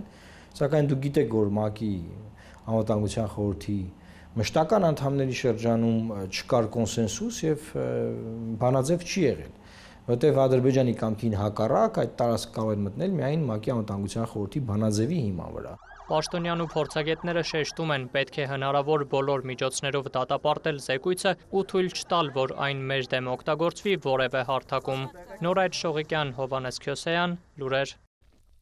սակայն 0.62 0.90
դուք 0.94 1.02
գիտեք, 1.06 1.34
որ 1.34 1.50
ՄԱԿ-ի 1.56 1.90
անվտանգության 2.70 3.28
խորհրդի 3.34 3.80
մշտական 4.36 4.86
անդամների 4.86 5.36
շրջանում 5.42 6.00
չկար 6.30 6.70
կոնսենսուս 6.76 7.36
եւ 7.50 7.68
բանաձև 8.62 9.06
չի 9.10 9.26
եղել 9.26 9.52
որտեղ 10.06 10.36
Ադրբեջանի 10.38 10.92
կամքին 11.02 11.32
հակառակ 11.40 11.96
այդ 12.04 12.12
տարածք 12.20 12.50
կարող 12.54 12.74
են 12.76 12.82
մտնել 12.86 13.14
միայն 13.18 13.40
ՄԱԿ-ի 13.50 13.72
անվտանգության 13.74 14.28
խորհրդի 14.36 14.60
բանաձևի 14.70 15.18
հիման 15.26 15.54
վրա։ 15.56 15.72
Պաշտոնյան 16.06 16.60
ու 16.62 16.66
փորձագետները 16.70 17.42
շեշտում 17.50 17.92
են, 17.94 18.02
պետք 18.14 18.36
է 18.38 18.44
հնարավոր 18.52 19.04
բոլոր 19.10 19.40
միջոցներով 19.50 20.08
դատապարտել 20.16 20.76
զեկույցը 20.84 21.32
ու 21.50 21.62
թույլ 21.72 21.88
չտալ, 21.98 22.28
որ 22.36 22.52
այն 22.66 22.82
մեր 22.90 23.08
դեմ 23.14 23.30
օգտագործվի 23.32 23.94
որևէ 24.06 24.42
հարթակում։ 24.50 25.06
Նորայր 25.46 25.78
Շողիկյան, 25.82 26.34
Հովանես 26.36 26.78
Քյոսեյան, 26.86 27.34
լուրեր։ 27.62 27.94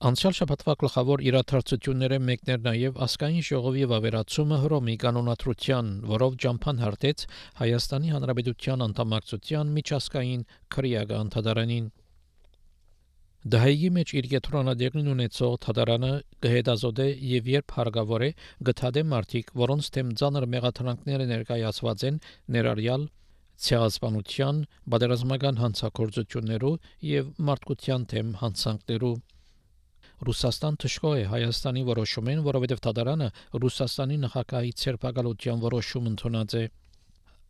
Անցյալ 0.05 0.35
շաբաթվա 0.37 0.73
գլխավոր 0.85 1.23
իրադարձությունները 1.29 2.17
մեկն 2.29 2.55
էր 2.55 2.63
նաև 2.65 2.97
ասկային 3.07 3.45
ժողովի 3.49 3.85
վավերացումը 3.93 4.59
Հռոմի 4.65 4.97
կանոնադրության, 5.05 5.93
որով 6.11 6.39
ջամփան 6.45 6.83
հարտեց 6.85 7.27
Հայաստանի 7.61 8.15
Հանրապետության 8.17 8.85
անդամակցության 8.89 9.77
միջազգային 9.79 10.49
քրեական 10.77 11.25
անդադարանին։ 11.25 11.87
Դահեի 13.53 13.89
մեջ 13.93 14.13
իր 14.19 14.27
եթրոնադերն 14.33 15.09
ունեցող 15.13 15.57
թատարանը 15.65 16.13
կհետազոտե 16.45 17.09
եւ 17.31 17.49
երբ 17.53 17.75
հարգավոր 17.79 18.23
է 18.25 18.31
գտադե 18.69 19.03
մարդիկ, 19.11 19.51
որոնց 19.63 19.91
դեմ 19.97 20.13
ցաներ 20.21 20.47
մեղադրանքները 20.55 21.27
ներկայացված 21.33 22.05
են 22.09 22.21
ներառյալ 22.57 23.05
ցեղասպանության, 23.67 24.63
բادرազմական 24.95 25.61
հանցագործություններու 25.61 26.73
եւ 27.11 27.29
մարդկության 27.51 28.09
դեմ 28.15 28.33
հանցանքներու 28.41 29.15
Ռուսաստան 30.25 30.77
թշկող 30.81 31.15
է 31.21 31.25
Հայաստանի 31.35 31.83
որոշումին, 31.91 32.43
որովհետև 32.49 32.83
Թադարանը 32.87 33.29
Ռուսաստանի 33.61 34.19
նախագահի 34.25 34.73
ցերպակալության 34.85 35.63
որոշում 35.69 36.11
ընդունած 36.15 36.57
է։ 36.61 36.65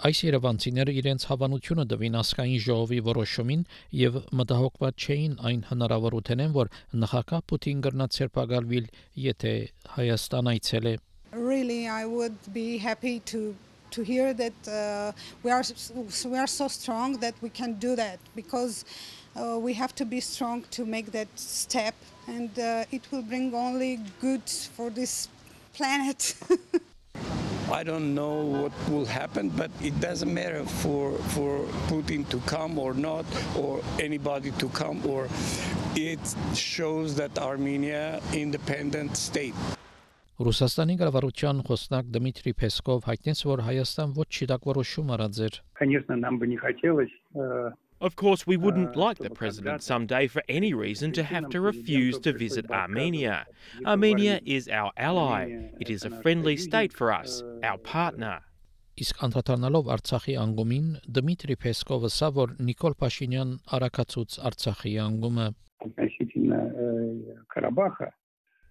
Այս 0.02 0.20
երևանցիները 0.26 0.92
իրենց 0.98 1.24
հավանությունը 1.30 1.82
դվին 1.90 2.16
ասկային 2.18 2.62
ժողովի 2.64 2.96
որոշումին 3.06 3.60
եւ 3.94 4.16
մտահոգված 4.40 5.04
չէին 5.04 5.36
այն 5.50 5.60
հնարավորութենեն, 5.68 6.54
որ 6.56 6.70
նախագահ 7.02 7.44
Պուտին 7.52 7.84
կրնա 7.84 8.08
ցերպակալվիլ, 8.16 8.88
եթե 9.24 9.52
Հայաստան 9.94 10.50
այցելե։ 10.54 10.94
Really 11.34 11.86
I 11.86 12.06
would 12.10 12.38
be 12.52 12.78
happy 12.78 13.20
to 13.30 13.54
to 13.94 14.02
hear 14.02 14.34
that 14.34 14.58
uh, 14.66 15.12
we 15.44 15.52
are 15.54 15.62
we 16.26 16.38
are 16.42 16.50
so 16.50 16.66
strong 16.66 17.18
that 17.18 17.34
we 17.40 17.50
can 17.60 17.74
do 17.78 17.94
that 17.94 18.18
because 18.34 18.84
uh, 19.36 19.58
we 19.66 19.74
have 19.74 19.94
to 19.94 20.04
be 20.04 20.20
strong 20.20 20.64
to 20.74 20.84
make 20.84 21.12
that 21.12 21.30
step 21.36 21.94
and 22.26 22.58
uh, 22.58 22.84
it 22.90 23.06
will 23.12 23.22
bring 23.22 23.54
only 23.54 24.00
good 24.20 24.42
for 24.74 24.90
this 24.90 25.28
planet 25.72 26.34
I 27.71 27.83
don't 27.83 28.15
know 28.15 28.41
what 28.61 28.73
will 28.89 29.05
happen, 29.05 29.49
but 29.49 29.69
it 29.81 29.93
doesn't 30.01 30.33
matter 30.33 30.63
for 30.81 31.13
for 31.35 31.51
Putin 31.87 32.27
to 32.33 32.39
come 32.49 32.79
or 32.79 32.93
not, 32.93 33.25
or 33.55 33.81
anybody 33.99 34.51
to 34.61 34.67
come, 34.69 34.97
or 35.05 35.27
it 35.95 36.23
shows 36.55 37.15
that 37.15 37.37
Armenia 37.37 38.21
independent 38.33 39.17
state. 39.17 39.53
Ռուսաստանի 40.39 40.95
կառավարության 40.99 41.57
խոսնակ 41.67 42.11
Դմիտրի 42.15 42.51
Պեսկով 42.59 43.07
հայտնեց, 43.09 43.39
որ 43.43 43.63
Հայաստան 43.67 44.13
ոչ 44.15 44.27
չիտակ 44.39 44.67
որոշում 44.69 45.09
արած 45.15 45.39
էր։ 45.45 45.55
Конечно, 45.75 46.15
нам 46.15 46.39
бы 46.39 46.47
не 46.47 46.55
хотелось 46.57 47.11
Of 48.03 48.15
course, 48.15 48.47
we 48.47 48.55
wouldn't 48.55 48.95
like 48.95 49.17
the 49.17 49.29
president 49.29 49.83
someday 49.83 50.27
for 50.27 50.41
any 50.47 50.73
reason 50.73 51.11
to 51.13 51.23
have 51.23 51.49
to 51.49 51.59
refuse 51.59 52.17
to 52.19 52.31
visit 52.31 52.71
Armenia. 52.71 53.45
Armenia 53.85 54.39
is 54.45 54.69
our 54.69 54.91
ally. 54.95 55.71
It 55.79 55.89
is 55.89 56.05
a 56.05 56.09
friendly 56.21 56.55
state 56.55 56.93
for 56.93 57.11
us, 57.11 57.43
our 57.63 57.77
partner. 57.77 58.39
Իսկ 58.99 59.21
անդրադառնալով 59.23 59.89
Արցախի 59.95 60.33
անգումին 60.41 60.87
Դմիտրի 61.15 61.55
Պեսկովը 61.63 62.09
ասա, 62.11 62.27
որ 62.35 62.55
Նիկոլ 62.67 62.95
Փաշինյան 62.99 63.53
արակացուց 63.77 64.39
Արցախի 64.49 64.95
անգումը 65.05 65.45
относительно 65.79 67.45
Карабаха 67.47 68.11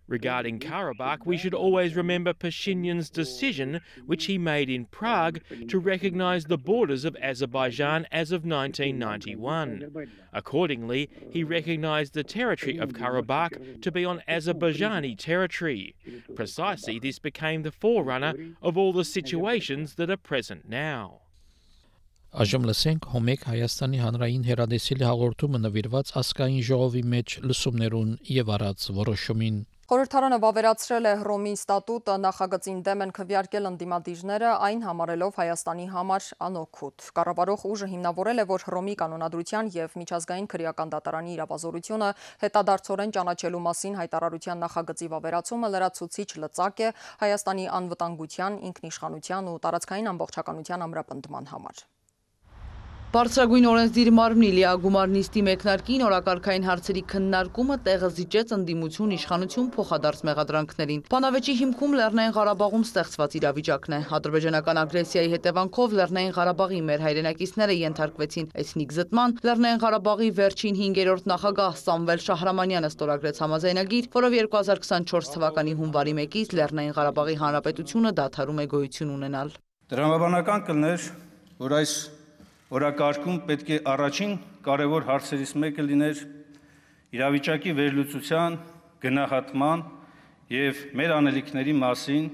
Regarding 0.07 0.60
Karabakh, 0.60 1.25
we 1.25 1.38
should 1.38 1.53
always 1.53 1.95
remember 1.95 2.33
Pashinyan's 2.33 3.10
decision, 3.10 3.79
which 4.05 4.25
he 4.25 4.38
made 4.38 4.69
in 4.69 4.86
Prague, 4.86 5.39
to 5.69 5.79
recognize 5.79 6.45
the 6.45 6.57
borders 6.57 7.05
of 7.05 7.15
Azerbaijan 7.22 8.05
as 8.12 8.31
of 8.31 8.45
1991. 8.45 10.10
Accordingly, 10.33 11.10
he 11.31 11.43
recognized 11.43 12.13
the 12.13 12.24
territory 12.24 12.77
of 12.77 12.93
Karabakh 12.93 13.81
to 13.81 13.91
be 13.91 14.03
on 14.03 14.22
Azerbaijani 14.27 15.17
territory. 15.17 15.95
Precisely, 16.36 17.00
this 17.00 17.19
became 17.19 17.63
the 17.63 17.72
forerunner 17.72 18.33
of 18.62 18.77
all 18.77 18.93
the 18.93 19.05
situations 19.05 19.95
that 19.95 20.10
are 20.10 20.17
present 20.17 20.67
now. 20.67 21.23
Այժմ 22.34 22.63
լսենք 22.66 23.04
Հոմեկ 23.13 23.44
Հայաստանի 23.46 24.00
հանրային 24.02 24.46
հերադեսիլի 24.48 25.06
հաղորդումը 25.06 25.60
նվիրված 25.68 26.13
ասկային 26.18 26.63
ժողովի 26.66 27.04
մեջ 27.12 27.36
լսումներուն 27.46 28.16
եւ 28.38 28.50
առած 28.56 28.86
որոշումին։ 29.00 29.60
Խորհրդարանը 29.94 30.40
վավերացրել 30.42 31.10
է 31.12 31.13
Հռոմի 31.20 31.54
ստատուտը 31.60 32.16
նախագծին 32.24 32.82
դեմ 32.90 33.06
են 33.06 33.13
քվյարկել 33.20 33.70
ընդդիմադիրները, 33.70 34.50
այն 34.66 34.82
համարելով 34.88 35.38
Հայաստանի 35.44 35.88
համար 35.94 36.32
անօգուտ։ 36.50 37.08
Կառավարող 37.22 37.68
ուժը 37.70 37.92
հիմնավորել 37.94 38.42
է, 38.42 38.48
որ 38.50 38.66
Հռոմի 38.66 38.96
կանոնադրության 39.04 39.72
եւ 39.78 39.98
միջազգային 40.02 40.50
քրեական 40.58 40.94
դատարանի 40.98 41.34
իրավազորությունը 41.38 42.12
հետադարձորեն 42.50 43.18
ճանաչելու 43.20 43.66
մասին 43.70 43.98
հայտարարության 44.02 44.63
նախագծի 44.66 45.13
վավերացումը 45.13 45.74
լրացուցիչ 45.78 46.30
լծակ 46.48 46.86
է 46.90 46.94
Հայաստանի 47.22 47.72
անվտանգության, 47.84 48.62
ինքնիշխանության 48.74 49.54
ու 49.54 49.60
տարածքային 49.68 50.16
ամբողջականության 50.18 50.88
ամրապնդման 50.90 51.54
համար։ 51.54 51.90
Բարձրագույն 53.13 53.65
օրենսդիր 53.70 54.08
մարմնի 54.17 54.48
լիագումար 54.55 55.10
նիստի 55.13 55.41
մեկնարկին 55.46 56.03
օրակարգային 56.03 56.63
հարցերի 56.65 57.01
քննարկումը 57.12 57.75
տեղը 57.86 58.08
զիջեց 58.17 58.53
ընդդիմություն 58.55 59.12
իշխանություն 59.17 59.67
փոխադարձ 59.75 60.24
մեղադրանքներին։ 60.29 61.03
Բանավեճի 61.13 61.53
հիմքում 61.60 61.93
Լեռնային 62.00 62.34
Ղարաբաղում 62.38 62.86
ստեղծված 62.89 63.36
իրավիճակն 63.38 63.93
է։ 63.93 64.00
Ադրբեջանական 64.17 64.82
ագրեսիայի 64.82 65.29
հետևանքով 65.34 65.93
Լեռնային 66.01 66.34
Ղարաբաղի 66.34 66.82
մեր 66.89 67.05
հայրենակիցները 67.05 67.77
ենթարկվեցին 67.84 68.50
էթնիկ 68.65 68.98
զտման։ 68.98 69.38
Լեռնային 69.46 69.84
Ղարաբաղի 69.86 70.32
վերջին 70.41 70.82
5-րդ 70.82 71.29
նախագահ 71.34 71.77
Սամվել 71.86 72.25
Շահրամանյանը 72.34 72.91
ստորագրեց 72.98 73.43
համաձայնագիր, 73.46 74.10
որով 74.17 74.39
2024 74.41 75.32
թվականի 75.38 75.77
հունվարի 75.84 76.17
1-ից 76.17 76.58
Լեռնային 76.58 76.98
Ղարաբաղի 76.98 77.38
Հանրապետությունը 77.46 78.15
դադարում 78.24 78.65
է 78.65 78.67
գոյություն 78.74 79.15
ունենալ։ 79.22 79.55
Դրամաբանական 79.93 80.67
կլներ, 80.72 81.10
որ 81.62 81.79
այս 81.84 81.93
օրակարգում 82.74 83.42
պետք 83.50 83.70
է 83.70 83.77
առաջին 83.94 84.32
կարևոր 84.65 85.06
հարցերից 85.10 85.51
մեկը 85.63 85.84
լիներ 85.89 86.22
իրավիճակի 87.13 87.74
վերլուծության, 87.77 88.56
գնահատման 89.03 89.84
եւ 90.53 90.80
մեր 90.98 91.13
անելիքների 91.20 91.75
մասին 91.84 92.25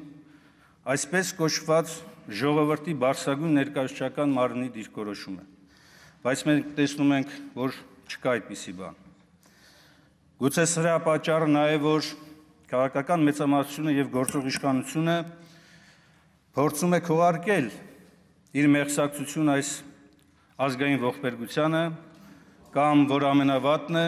այսպես 0.93 1.34
կոչված 1.39 1.91
ժողովրդի 2.39 2.96
բարձրագույն 3.03 3.60
ներկայացչական 3.60 4.34
մարմնի 4.38 4.69
դիրքորոշումը։ 4.77 5.43
Բայց 6.24 6.43
մենք 6.50 6.72
տեսնում 6.77 7.13
ենք, 7.19 7.36
որ 7.58 7.77
չկա 8.10 8.34
այդպիսի 8.38 8.74
բան։ 8.79 8.98
Գուցե 10.39 10.65
սրա 10.72 10.96
պատճառը 11.10 11.51
նաև 11.51 11.86
որ 11.89 12.10
քաղաքական 12.69 13.24
մեծամասնությունը 13.27 13.93
եւ 13.98 14.10
գործող 14.13 14.50
իշխանությունը 14.53 15.15
փորձում 16.60 16.96
է 16.96 17.00
քողարկել 17.10 17.69
իր 18.60 18.67
մեղսակցություն 18.75 19.53
այս 19.55 19.72
ազգային 20.60 21.00
ողբերգությանը 21.00 21.82
կամ 22.75 23.04
որ 23.08 23.25
ամենավատն 23.30 23.98
է 24.00 24.08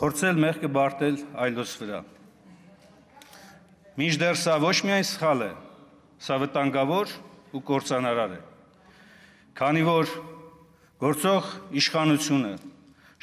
փորձել 0.00 0.40
մեղքը 0.42 0.70
բարտել 0.74 1.18
այլոց 1.44 1.74
վրա։ 1.82 2.00
Մինչդեռ 4.02 4.40
սա 4.40 4.56
ոչ 4.64 4.74
միայն 4.88 5.06
սխալ 5.06 5.44
է, 5.46 5.50
սա 6.26 6.38
վտանգավոր 6.42 7.14
ու 7.54 7.62
կործանարար 7.70 8.34
է։ 8.34 8.40
Քանի 9.62 9.84
որ 9.86 10.10
գործող 11.04 11.52
իշխանությունը 11.82 12.52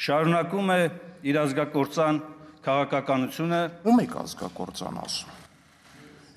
շարունակում 0.00 0.72
է 0.72 0.80
իր 1.28 1.40
ազգակործան 1.44 2.22
քաղաքականությունը, 2.64 3.60
ում 3.84 4.02
եք 4.06 4.16
ազգակործան 4.24 5.00
ասում։ 5.04 5.38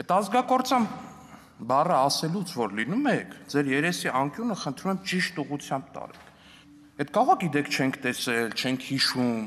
Այդ 0.03 0.13
ազգակործան 0.17 0.87
բառը 1.69 1.95
ասելուց 2.03 2.53
որ 2.59 2.75
լինում 2.79 3.09
եք, 3.13 3.33
ձեր 3.53 3.71
երեսի 3.73 4.11
անկյունը 4.19 4.55
խնդրում 4.63 4.93
եմ 4.93 5.01
ճիշտ 5.09 5.41
ուղությամբ 5.43 5.89
տարեք։ 5.97 6.29
Այդ 7.03 7.11
կարող 7.17 7.37
գիտեք 7.43 7.69
չենք 7.73 7.99
տեսել, 8.03 8.53
չենք 8.53 8.87
հիշում, 8.89 9.43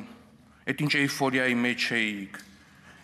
այդ 0.66 0.84
ինչ 0.86 0.92
էйֆորիայի 1.00 1.56
մեջ 1.66 1.86
էիք, 1.96 2.38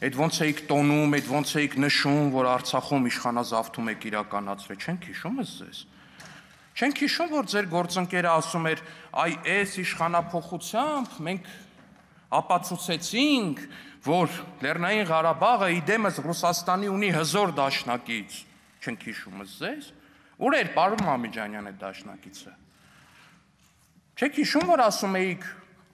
այդ 0.03 0.19
ոնց 0.23 0.39
էիք 0.43 0.63
տոնում, 0.73 1.17
այդ 1.19 1.29
ոնց 1.33 1.53
էիք 1.63 1.75
նշում, 1.83 2.25
որ 2.35 2.49
Արցախում 2.53 3.09
իշխանազավթում 3.13 3.91
եք 3.93 4.07
իրականացրել, 4.13 4.81
չենք 4.83 5.11
հիշում 5.13 5.43
ես 5.43 5.55
Չենք 6.73 7.03
հիշում, 7.05 7.33
որ 7.37 7.49
ձեր 7.53 7.67
գործընկերը 7.69 8.29
ասում 8.33 8.67
էր, 8.71 8.83
այ 9.13 9.33
այս 9.53 9.73
իշխանապողությամբ 9.83 11.17
մենք 11.27 11.51
ապացուցեցինք, 12.33 13.59
որ 14.09 14.39
Լեռնային 14.65 15.05
Ղարաբաղը 15.11 15.69
իդեմս 15.77 16.21
Ռուսաստանի 16.25 16.89
ունի 16.97 17.11
հզոր 17.13 17.53
դաշնակից 17.61 18.39
չենք 18.83 19.05
հիշում 19.09 19.43
ձեզ։ 19.53 19.89
Ուր 20.43 20.57
էր 20.59 20.71
պարոն 20.75 21.03
Մամիջանյանը 21.07 21.73
դաշնակիցը։ 21.83 22.53
Չեք 24.19 24.39
հիշում, 24.43 24.65
որ 24.73 24.83
ասում 24.87 25.19
էիք 25.23 25.45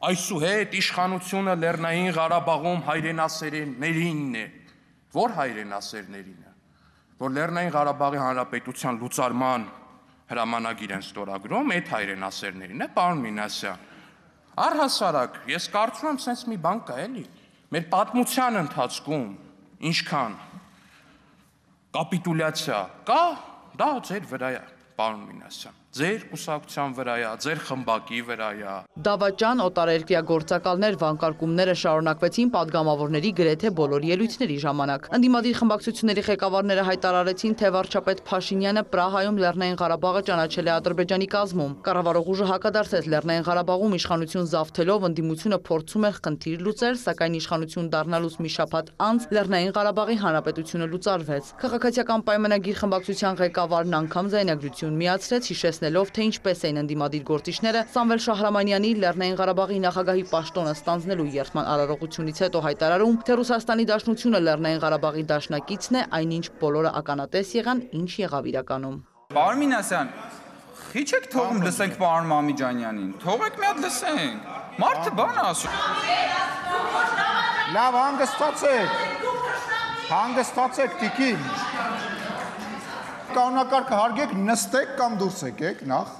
այսուհետ 0.08 0.76
իշխանությունը 0.78 1.54
Լեռնային 1.58 2.12
Ղարաբաղում 2.16 2.80
հայրենասերներինն 2.88 4.38
է։ 4.38 4.44
Որ 5.18 5.34
հայրենասերներինը։ 5.38 6.52
Որ 7.18 7.34
Լեռնային 7.38 7.74
Ղարաբաղի 7.76 8.20
Հանրապետության 8.22 8.98
լուծարման 9.02 9.68
հրամանագիր 10.28 10.92
են 10.98 11.04
ստորագրում, 11.08 11.72
այդ 11.78 11.92
հայրենասերներին 11.94 12.84
է, 12.84 12.88
պարոն 12.98 13.22
Մինասյան։ 13.24 13.86
Առհասարակ, 14.58 15.38
ես 15.48 15.68
կարծում 15.72 16.08
եմ, 16.08 16.20
sense 16.22 16.50
մի 16.50 16.58
բան 16.62 16.82
կա 16.88 16.98
էլի։ 17.04 17.24
Մեր 17.74 17.84
պատմության 17.92 18.58
ընթացքում 18.58 19.26
ինչքան 19.88 20.36
կապիտուլյացիա 21.96 22.80
կա, 23.08 23.20
դա 23.80 23.90
ձեր 24.08 24.30
վրա 24.32 24.54
է, 24.58 24.64
պարոն 24.98 25.28
Մինասյան 25.28 25.77
ձեր 25.96 26.24
կուսակցության 26.28 26.90
վրայա, 26.98 27.28
ձեր 27.40 27.60
խմբակի 27.64 28.18
վրայա։ 28.28 28.72
Դավաճան 29.06 29.60
օտարերկրյա 29.64 30.20
գործակալներ 30.28 30.96
վանկարկումները 31.00 31.74
շարունակվեցին 31.82 32.50
падգամավորների 32.52 33.30
գրեթե 33.38 33.70
բոլոր 33.78 34.04
ելույթների 34.08 34.58
ժամանակ։ 34.64 35.08
Ընդդիմադիր 35.18 35.56
խմբակցությունների 35.58 36.24
ղեկավարները 36.28 36.84
հայտարարեցին, 36.88 37.56
թե 37.58 37.70
վարչապետ 37.78 38.20
Փաշինյանը 38.28 38.82
Պրահայում 38.92 39.40
Լեռնային 39.48 39.78
Ղարաբաղը 39.80 40.22
ճանաչել 40.28 40.68
է 40.68 40.72
Ադրբեջանի 40.76 41.28
կազմում։ 41.32 41.72
Կառավարող 41.88 42.30
ուժը 42.36 42.46
հակադարձեց 42.52 43.08
Լեռնային 43.08 43.48
Ղարաբաղում 43.48 43.96
իշխանություն 43.98 44.48
զավթելով 44.52 45.08
ընդդիմությունը 45.08 45.58
փորձում 45.72 46.06
էր 46.08 46.20
խնդիր 46.28 46.62
լուծել, 46.68 47.00
սակայն 47.08 47.38
իշխանություն 47.40 47.90
դառնալուց 47.96 48.38
մի 48.44 48.50
շաբաթ 48.58 48.92
անց 49.08 49.28
Լեռնային 49.38 49.74
Ղարաբաղի 49.78 50.16
հանրապետությունը 50.28 50.86
լուծարվեց։ 50.92 51.52
Քաղաքացիական 51.64 52.20
պայմանագիր 52.28 52.78
խմբակցության 52.82 53.38
ղեկավարն 53.38 53.98
անգամ 53.98 54.30
զայնագրություն 54.34 54.98
միացրեց, 54.98 55.48
հիշեց 55.48 55.77
հիշեցնելով, 55.78 56.10
թե 56.10 56.24
ինչպես 56.28 56.62
էին 56.66 56.78
ընդդիմադիր 56.82 57.22
գործիչները 57.28 57.80
Սամվել 57.94 58.20
Շահրամանյանի 58.24 58.90
Լեռնային 58.98 59.36
Ղարաբաղի 59.38 59.78
նախագահի 59.84 60.24
պաշտոնը 60.32 60.72
ստանձնելու 60.74 61.26
երթման 61.38 61.68
արարողությունից 61.72 62.40
հետո 62.42 62.58
հայտարարում, 62.66 63.14
թե 63.28 63.32
Ռուսաստանի 63.38 63.84
Դաշնությունը 63.88 64.40
Լեռնային 64.48 64.82
Ղարաբաղի 64.82 65.22
դաշնակիցն 65.28 65.94
է, 65.98 66.02
այնինչ 66.18 66.46
բոլորը 66.58 66.90
ականատես 66.98 67.48
եղան, 67.58 67.78
ինչ 67.98 68.10
եղավ 68.18 68.44
իրականում։ 68.52 68.96
Պարոն 69.38 69.58
Մինասյան, 69.62 70.08
խիչ 70.88 71.08
եք 71.18 71.26
թողում 71.38 71.58
լսենք 71.68 71.94
պարոն 72.02 72.26
Մամիջանյանին։ 72.32 73.10
Թողեք 73.22 73.54
մի 73.58 73.66
հատ 73.68 73.78
լսենք։ 73.86 74.36
Մարդը 74.82 75.10
բան 75.18 75.36
ասում։ 75.46 75.74
Լավ 77.78 77.98
հանգստացեք։ 78.02 78.88
Հանգստացեք, 80.08 80.92
տիկին 81.02 82.17
կանոնակարգը 83.34 83.98
հարգեք, 83.98 84.32
նստեք 84.48 84.94
կամ 84.98 85.16
դուրս 85.22 85.42
եկեք 85.48 85.84
նախ։ 85.92 86.16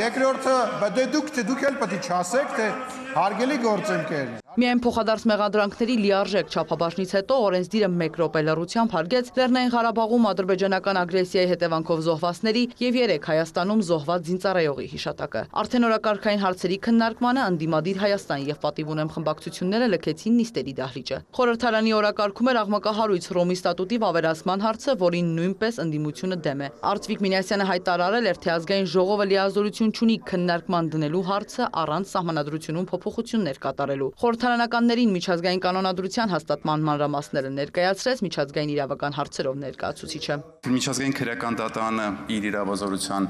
Երկրորդը, 0.00 0.54
դե 0.96 1.04
դուք 1.14 1.30
թե 1.36 1.44
դուք 1.50 1.64
էլ 1.70 1.76
պետք 1.80 1.94
է 1.96 2.00
չասեք, 2.06 2.54
թե 2.58 2.66
հարգելի 3.14 3.58
գործընկեր։ 3.64 4.32
Միայն 4.58 4.80
փոխադարձ 4.82 5.24
մեղադրանքների 5.30 5.94
լիարժեք 6.00 6.48
չափաբաժնից 6.50 7.10
հետո 7.14 7.34
օրենսդիրը 7.46 7.88
1 8.02 8.16
րոպե 8.18 8.40
լռությամբ 8.46 8.94
հարգեց 8.96 9.28
Լեռնային 9.36 9.68
Ղարաբաղում 9.74 10.24
ադրբեջանական 10.30 10.98
ագրեսիայի 11.00 11.50
հետևանքով 11.50 12.02
զոհվածների 12.06 12.64
եւ 12.82 12.98
3 12.98 13.28
Հայաստանում 13.30 13.84
զոհված 13.90 14.24
զինծառայողի 14.30 14.86
հիշատակը։ 14.90 15.42
Արդեն 15.60 15.86
օրակարգային 15.86 16.42
հարցերի 16.42 16.78
քննարկմանը 16.90 17.44
անդիմադիր 17.46 18.00
Հայաստան 18.02 18.42
եւ 18.50 18.58
պատիվ 18.66 18.90
ունեմ 18.90 19.12
խմբակցությունները 19.14 19.86
լքեցին 19.94 20.34
նիստերի 20.40 20.74
դահլիճը։ 20.80 21.20
Խորհրդարանի 21.38 21.94
օրակարգում 22.00 22.50
էր 22.50 22.60
աղմկահարույց 22.66 23.30
Ռոմի 23.38 23.56
ստատուտի 23.60 24.00
վավերացման 24.02 24.66
հարցը, 24.66 24.96
որին 24.98 25.30
նույնպես 25.38 25.80
ընդդիմությունը 25.86 26.40
դեմ 26.50 26.60
է։ 26.66 26.68
Արծվիկ 26.90 27.24
Մինասյանը 27.30 27.70
հայտարարել 27.70 28.30
էր, 28.34 28.40
թե 28.40 28.50
ազգային 28.58 28.90
ժողովը 28.90 29.26
լիազորություն 29.30 29.94
չունի 29.94 30.16
քննարկման 30.30 30.90
դնելու 30.90 31.24
հարցը 31.30 31.70
առանց 31.84 32.10
սահմանադրությունում 32.10 32.90
փոփոխություններ 32.90 33.60
կատարելու։ 33.60 34.10
Խորհրդարանականներին 34.40 35.10
միջազգային 35.12 35.58
կանոնադրության 35.60 36.30
հաստատման 36.32 36.84
մանրամասները 36.88 37.48
ներկայացրեց 37.56 38.20
միջազգային 38.24 38.70
իրավական 38.72 39.16
հարցերով 39.18 39.58
ներկայացուցիչը։ 39.60 40.36
Միջազգային 40.76 41.14
քրեական 41.18 41.58
դատարանը 41.60 42.06
իր 42.36 42.46
իրավազորության 42.48 43.26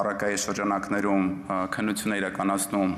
առակայի 0.00 0.40
շրջանակներում 0.44 1.28
քննություն 1.76 2.14
է 2.16 2.18
իրականացնում 2.22 2.90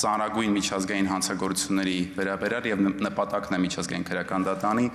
ծանրագույն 0.00 0.56
միջազգային 0.56 1.10
հանցագործությունների 1.12 1.98
վերաբերյալ 2.16 2.70
եւ 2.72 2.80
նպատակն 3.10 3.56
է 3.56 3.60
միջազգային 3.66 4.08
քրեական 4.08 4.48
դատանի 4.48 4.86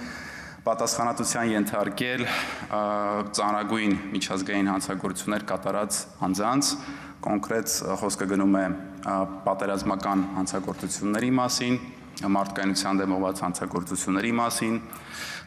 պատասխանատվության 0.66 1.54
ենթարկել 1.54 2.26
ծանրագույն 3.38 3.94
միջազգային 4.18 4.68
հանցագործություններ 4.74 5.46
կատարած 5.54 6.02
անձանց, 6.26 6.74
կոնկրետ 7.22 7.74
խոսքը 8.02 8.26
գնում 8.32 8.56
է 8.58 8.64
պատերազմական 9.46 10.24
հանցագործությունների 10.38 11.32
մասին, 11.38 11.76
մարդկայնության 12.36 13.02
դեմ 13.02 13.14
ուղղված 13.18 13.42
հանցագործությունների 13.46 14.32
մասին, 14.42 14.80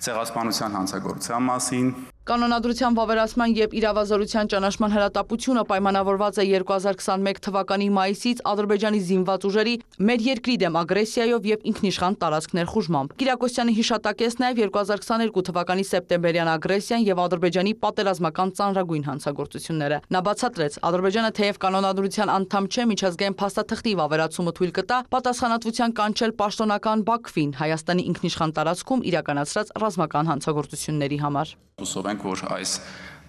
ցեղասպանության 0.06 0.76
հանցագործության 0.80 1.48
մասին, 1.50 1.88
Կանոնադրության 2.24 2.94
վավերացման 2.96 3.50
եւ 3.52 3.74
իրավազորության 3.76 4.48
ճանաչման 4.48 4.92
հրատապությունը 4.94 5.62
պայմանավորված 5.68 6.38
է 6.40 6.44
2021 6.56 7.40
թվականի 7.44 7.88
մայիսից 7.92 8.38
Ադրբեջանի 8.48 9.00
զինված 9.08 9.42
ուժերի 9.44 9.74
մեր 10.08 10.24
երկրի 10.24 10.54
դեմ 10.62 10.78
ագրեսիայով 10.80 11.48
եւ 11.50 11.66
ինքնիշխան 11.68 12.16
տարածք 12.24 12.54
ներխուժմամբ։ 12.56 13.12
Կիրակոսյանը 13.20 13.74
հիշատակեց 13.76 14.38
նաեւ 14.40 14.62
2022 14.64 15.44
թվականի 15.52 15.84
սեպտեմբերյան 15.84 16.50
ագրեսիան 16.54 17.04
եւ 17.04 17.20
Ադրբեջանի 17.28 17.72
պատերազմական 17.84 18.54
ծանրագույն 18.56 19.04
հանցագործությունները։ 19.04 20.00
Նա 20.16 20.20
բացատրեց, 20.24 20.80
Ադրբեջանը 20.88 21.30
թեև 21.44 21.60
կանոնադրության 21.60 22.34
անդամ 22.40 22.64
չէ, 22.72 22.88
միջազգային 22.94 23.36
փաստաթղթի 23.44 23.92
վավերացումը 24.00 24.52
թույլ 24.56 24.72
կտա 24.80 24.98
պատասխանատվության 25.12 25.94
կանչել 26.00 26.32
պաշտոնական 26.40 27.04
Բաքվին 27.04 27.54
Հայաստանի 27.60 28.02
ինքնիշխան 28.14 28.54
տարածքում 28.54 29.04
իրականացրած 29.12 29.63
ռազմական 29.80 30.30
հանցագործությունների 30.30 31.18
համար։ 31.24 31.52
Հուսով 31.82 32.08
ենք, 32.12 32.24
որ 32.28 32.42
այս 32.54 32.72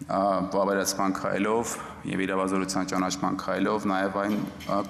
բավարարեցման 0.05 1.13
քայլով 1.15 1.73
եւ 2.11 2.23
իրավազորության 2.25 2.89
ճանաչման 2.91 3.37
քայլով 3.41 3.85
նաեւ 3.91 4.17
այն 4.21 4.33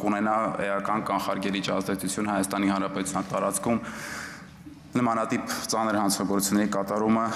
կունենա 0.01 0.37
էական 0.65 1.03
կանխարգելիչ 1.09 1.65
ազդեցություն 1.75 2.31
Հայաստանի 2.33 2.71
Հանրապետության 2.73 3.27
տարածքում 3.31 3.81
նմանատիպ 4.95 5.55
ծանր 5.71 5.97
հանցագործությունների 6.01 6.71
կատարումը 6.75 7.27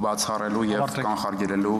բացառելու 0.00 0.64
եւ 0.70 0.94
կանխարգելելու 1.02 1.76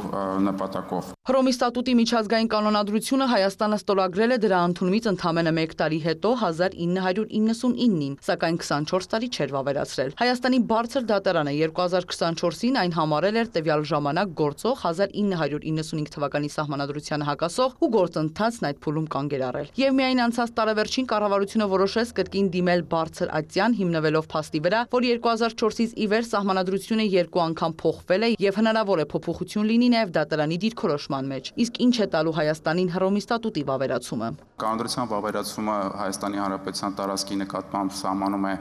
նպատակով։ 0.47 1.11
Հռոմի 1.31 1.53
ստատուտի 1.55 1.93
միջազգային 2.01 2.49
կանոնադրությունը 2.51 3.27
Հայաստանը 3.31 3.77
ստորագրել 3.81 4.35
է 4.35 4.39
դրա 4.45 4.61
ընդունումից 4.71 5.05
ընդամենը 5.11 5.53
1 5.63 5.75
տարի 5.81 5.99
հետո 6.07 6.31
1999-ին, 6.41 8.17
սակայն 8.27 8.59
24 8.65 9.11
տարի 9.15 9.29
չէր 9.31 9.55
վավերացրել։ 9.55 10.11
Հայաստանի 10.21 10.61
բարձր 10.73 11.07
դատարանը 11.11 11.55
2024-ին 11.61 12.81
այն 12.83 12.97
համարել 12.99 13.41
էր 13.41 13.53
տվյալ 13.55 13.87
ժամանակ 13.91 14.35
գործող 14.41 14.85
1995 14.91 16.13
թվականի 16.17 16.51
սահմանադրությանը 16.57 17.31
հակասող 17.31 17.79
ու 17.79 17.91
գործընթացն 17.95 18.69
այդ 18.71 18.83
փուլում 18.83 19.07
կանգեր 19.15 19.47
առել։ 19.51 19.71
Եվ 19.85 19.97
միայն 20.01 20.25
անցած 20.27 20.55
տարեվերջին 20.59 21.11
կառավարությունը 21.15 21.71
որոշեց 21.71 22.15
կրկին 22.19 22.51
դիմել 22.59 22.85
բարձր 22.91 23.33
ատյան 23.41 23.79
հիմնվելով 23.81 24.31
փաստի 24.40 24.61
վրա, 24.64 24.81
որ 24.94 25.07
2004-ից 25.20 25.92
ի 26.00 26.07
վեր 26.11 26.24
սահմանադրությունը 26.31 27.05
երկու 27.12 27.42
անգամ 27.44 27.72
փոխվել 27.83 28.22
է 28.24 28.31
եւ 28.40 28.59
հնարավոր 28.61 29.03
է 29.03 29.07
փոփոխություն 29.12 29.68
լինի 29.70 29.88
նաեւ 29.94 30.14
դատարանի 30.16 30.59
դիրքորոշման 30.64 31.29
մեջ։ 31.33 31.50
Իսկ 31.64 31.81
ինչ 31.85 31.94
է 32.00 32.07
տալու 32.14 32.35
Հայաստանին 32.40 32.92
Հռոմի 32.94 33.22
ստատուտի 33.24 33.64
վավերացումը։ 33.70 34.31
Կանոնադրության 34.64 35.11
վավերացումը 35.11 35.76
Հայաստանի 36.00 36.40
Հանրապետության 36.40 36.96
տարածքի 37.00 37.40
նկատմամբ 37.44 37.96
սահմանում 38.00 38.48
է 38.50 38.55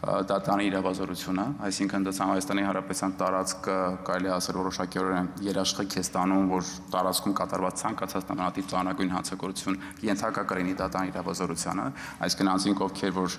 դատանի 0.00 0.64
իրավազորությունը, 0.70 1.44
այսինքն 1.66 2.04
դա 2.06 2.12
Հայաստանի 2.30 2.62
Հանրապետության 2.64 3.12
տարածքը 3.20 3.74
կարելի 4.06 4.30
ասել 4.32 4.56
որոշակիորեն 4.60 5.28
երաշխիք 5.44 5.96
է 6.00 6.04
ստանում, 6.06 6.46
որ 6.54 6.70
տարածքում 6.94 7.34
կատարված 7.40 7.82
ցանկացած 7.84 8.30
նմանատիպ 8.30 8.70
ծանրագույն 8.72 9.12
հանցագործություն 9.16 9.78
ենթակա 10.08 10.44
կրինի 10.54 10.74
դատանի 10.80 11.12
իրավազորությանը, 11.12 11.86
այսինքն 12.24 12.52
անձինք 12.54 12.82
ովքեր 12.88 13.14
որ 13.20 13.38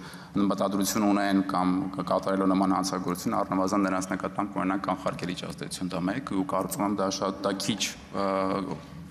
մտադրություն 0.52 1.08
ունեն 1.10 1.43
կամ 1.50 1.76
կատարելու 2.12 2.52
նման 2.54 2.78
հանցագործություն, 2.78 3.38
առնվազն 3.41 3.86
նրանց 3.89 4.12
նկատմամբ 4.13 4.56
կունենան 4.62 4.86
կանխարգելիչ 4.86 5.39
ազդեցություն 5.50 5.91
դա 5.97 6.06
մեկ 6.12 6.34
ու 6.38 6.47
կարծում 6.54 6.88
եմ 6.91 6.97
դա 7.02 7.12
շատ 7.17 7.45
դա 7.47 7.58
քիչ 7.65 7.82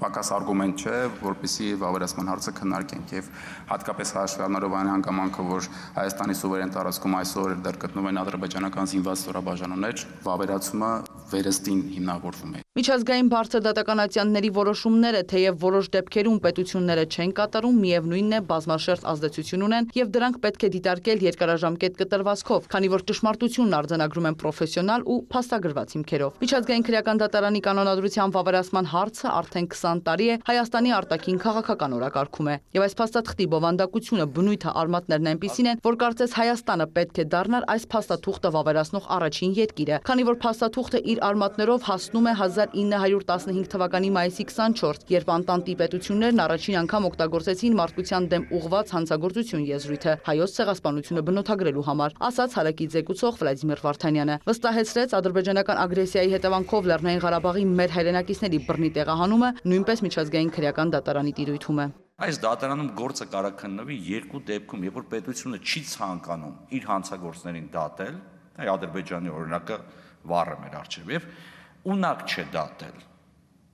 պակաս 0.00 0.30
արգումենտ 0.36 0.84
չէ, 0.84 0.98
որպեսի 1.20 1.68
վավերացման 1.80 2.30
հարցը 2.32 2.54
քննարկենք 2.60 3.14
եւ 3.16 3.30
հատկապես 3.70 4.12
հաշվի 4.16 4.44
առնելով 4.46 4.76
այն 4.80 4.92
հանգամանքը, 4.94 5.46
որ 5.50 5.70
Հայաստանի 6.00 6.36
սուվերեն 6.40 6.74
տարածքում 6.76 7.16
այսօր 7.20 7.56
դեռ 7.68 7.80
գտնվում 7.84 8.10
են 8.10 8.20
ադրբեջանական 8.24 8.90
զինված 8.94 9.20
ստորաբաժանումներ, 9.20 10.06
վավերացումը 10.24 10.92
վերստին 11.34 11.80
հիմնավորվում 11.94 12.52
է։ 12.58 12.62
Միջազգային 12.80 13.28
բարձր 13.30 13.62
դատականատյանների 13.66 14.50
որոշումները, 14.56 15.20
թեև 15.30 15.56
որոշ 15.60 15.86
դեպքերում 15.94 16.36
պետությունները 16.44 17.04
չեն 17.10 17.32
կատարում, 17.40 17.80
միևնույնն 17.82 18.36
է 18.36 18.40
բազմաշերտ 18.50 19.06
ազդեցություն 19.10 19.64
ունեն 19.66 19.88
եւ 19.98 20.12
դրանք 20.14 20.36
պետք 20.44 20.62
է 20.64 20.70
դիտարկել 20.76 21.24
երկարաժամկետ 21.26 21.98
կտրվածքով, 22.00 22.68
քանի 22.70 22.90
որ 22.94 23.04
ճշմարտությունն 23.10 23.76
արձանագրում 23.80 24.28
են 24.30 24.38
պրոֆեսիոնալ 24.40 25.04
ու 25.10 25.18
փաստագրված 25.34 25.94
հիմքերով։ 25.98 26.38
Միջազգային 26.40 26.86
քրեական 26.86 27.20
դատարանի 27.20 27.60
կանոնադրության 27.66 28.34
վավերացման 28.38 28.90
հարցը 28.94 29.28
արդեն 29.40 29.68
20 29.74 30.04
տարի 30.06 30.30
է 30.30 30.38
Հայաստանի 30.50 30.94
արտաքին 31.00 31.42
քաղաքական 31.42 31.96
օրակարգում 31.98 32.50
է։ 32.50 32.56
Եվ 32.78 32.86
այս 32.86 32.96
փաստաթղթի 33.00 33.46
բովանդակությունը 33.50 34.26
բնույթը 34.30 34.70
արմատներն 34.80 35.30
այնպիսին 35.34 35.70
են, 35.74 35.82
որ 35.90 36.00
կարծես 36.00 36.36
Հայաստանը 36.40 36.86
պետք 36.96 37.20
է 37.20 37.26
դառնար 37.34 37.68
այս 37.74 37.84
փաստաթուղթը 37.90 38.52
վավերացնող 38.56 39.10
առաջին 39.20 39.54
երկիրը, 39.60 40.00
քանի 40.06 40.26
որ 40.30 40.40
փաստաթուղթը 40.44 41.00
իր 41.10 41.19
արմատներով 41.26 41.84
հասնում 41.86 42.26
է 42.30 42.32
1915 42.40 43.68
թվականի 43.72 44.10
մայիսի 44.16 44.44
24, 44.50 45.04
երբ 45.12 45.30
Անտանտի 45.34 45.74
պետություններն 45.80 46.42
առաջին 46.44 46.78
անգամ 46.80 47.08
օգտագործեցին 47.10 47.76
մարդկության 47.80 48.28
դեմ 48.32 48.44
ուղված 48.58 48.92
հանցագործություն 48.96 49.64
եզրույթը 49.70 50.14
հայոց 50.30 50.54
ցեղասպանությունը 50.58 51.24
բնութագրելու 51.30 51.86
համար, 51.90 52.18
ասաց 52.30 52.56
Հարակի 52.60 52.86
ձեկուցող 52.96 53.40
Վլադիմիր 53.40 53.82
Վարդանյանը։ 53.86 54.36
Վստահեցրեց 54.50 55.16
ադրբեջանական 55.20 55.82
ագրեսիայի 55.84 56.34
հետևանքով 56.36 56.90
Լեռնային 56.90 57.24
Ղարաբաղի 57.24 57.64
մեր 57.80 57.96
հայրենակիցների 58.00 58.62
բռնի 58.70 58.90
տեղահանումը 59.00 59.50
նույնպես 59.70 60.04
միջազգային 60.10 60.54
քրեական 60.56 60.94
դատարանի 60.96 61.34
տիրույթում 61.40 61.80
է։ 61.80 61.88
Այս 62.20 62.36
դատարանում 62.44 62.88
գործը 63.00 63.26
կարող 63.32 63.52
քննվի 63.60 63.94
երկու 64.10 64.40
դեպքում, 64.50 64.82
երբ 64.90 64.96
որ 64.98 65.04
պետությունը 65.14 65.58
չի 65.64 65.80
ցանկանում 65.88 66.56
իր 66.76 66.88
հանցագործներին 66.90 67.68
դատել, 67.72 68.18
այ 68.60 68.68
Ադրբեջանի 68.74 69.32
օրինակը 69.32 69.78
վառը 70.30 70.58
մեր 70.64 70.76
արժև 70.80 71.14
եւ 71.16 71.30
ունակ 71.90 72.26
չէ 72.28 72.44
դատել 72.54 73.06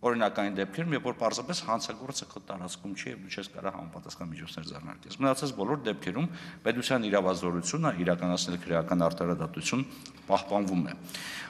օրինակային 0.06 0.56
դեպքերում, 0.56 0.94
երբ 0.96 1.06
որ 1.08 1.14
պարզապես 1.20 1.60
հանցագործը 1.66 2.26
քո 2.30 2.40
տարածքում 2.46 2.92
չի 3.00 3.06
եւ 3.10 3.22
դու 3.24 3.30
չես 3.32 3.48
կարող 3.54 3.76
համապատասխան 3.76 4.28
միջոցներ 4.32 4.66
ձեռնարկել։ 4.70 5.16
Մնացած 5.24 5.54
բոլոր 5.56 5.80
դեպքերում 5.86 6.28
պետության 6.66 7.06
իրավազորությունը 7.08 7.92
իրականացնել 8.04 8.58
քրեական 8.66 9.04
արտարադատություն 9.06 9.84
պահպանվում 10.28 10.84
է։ 10.86 10.94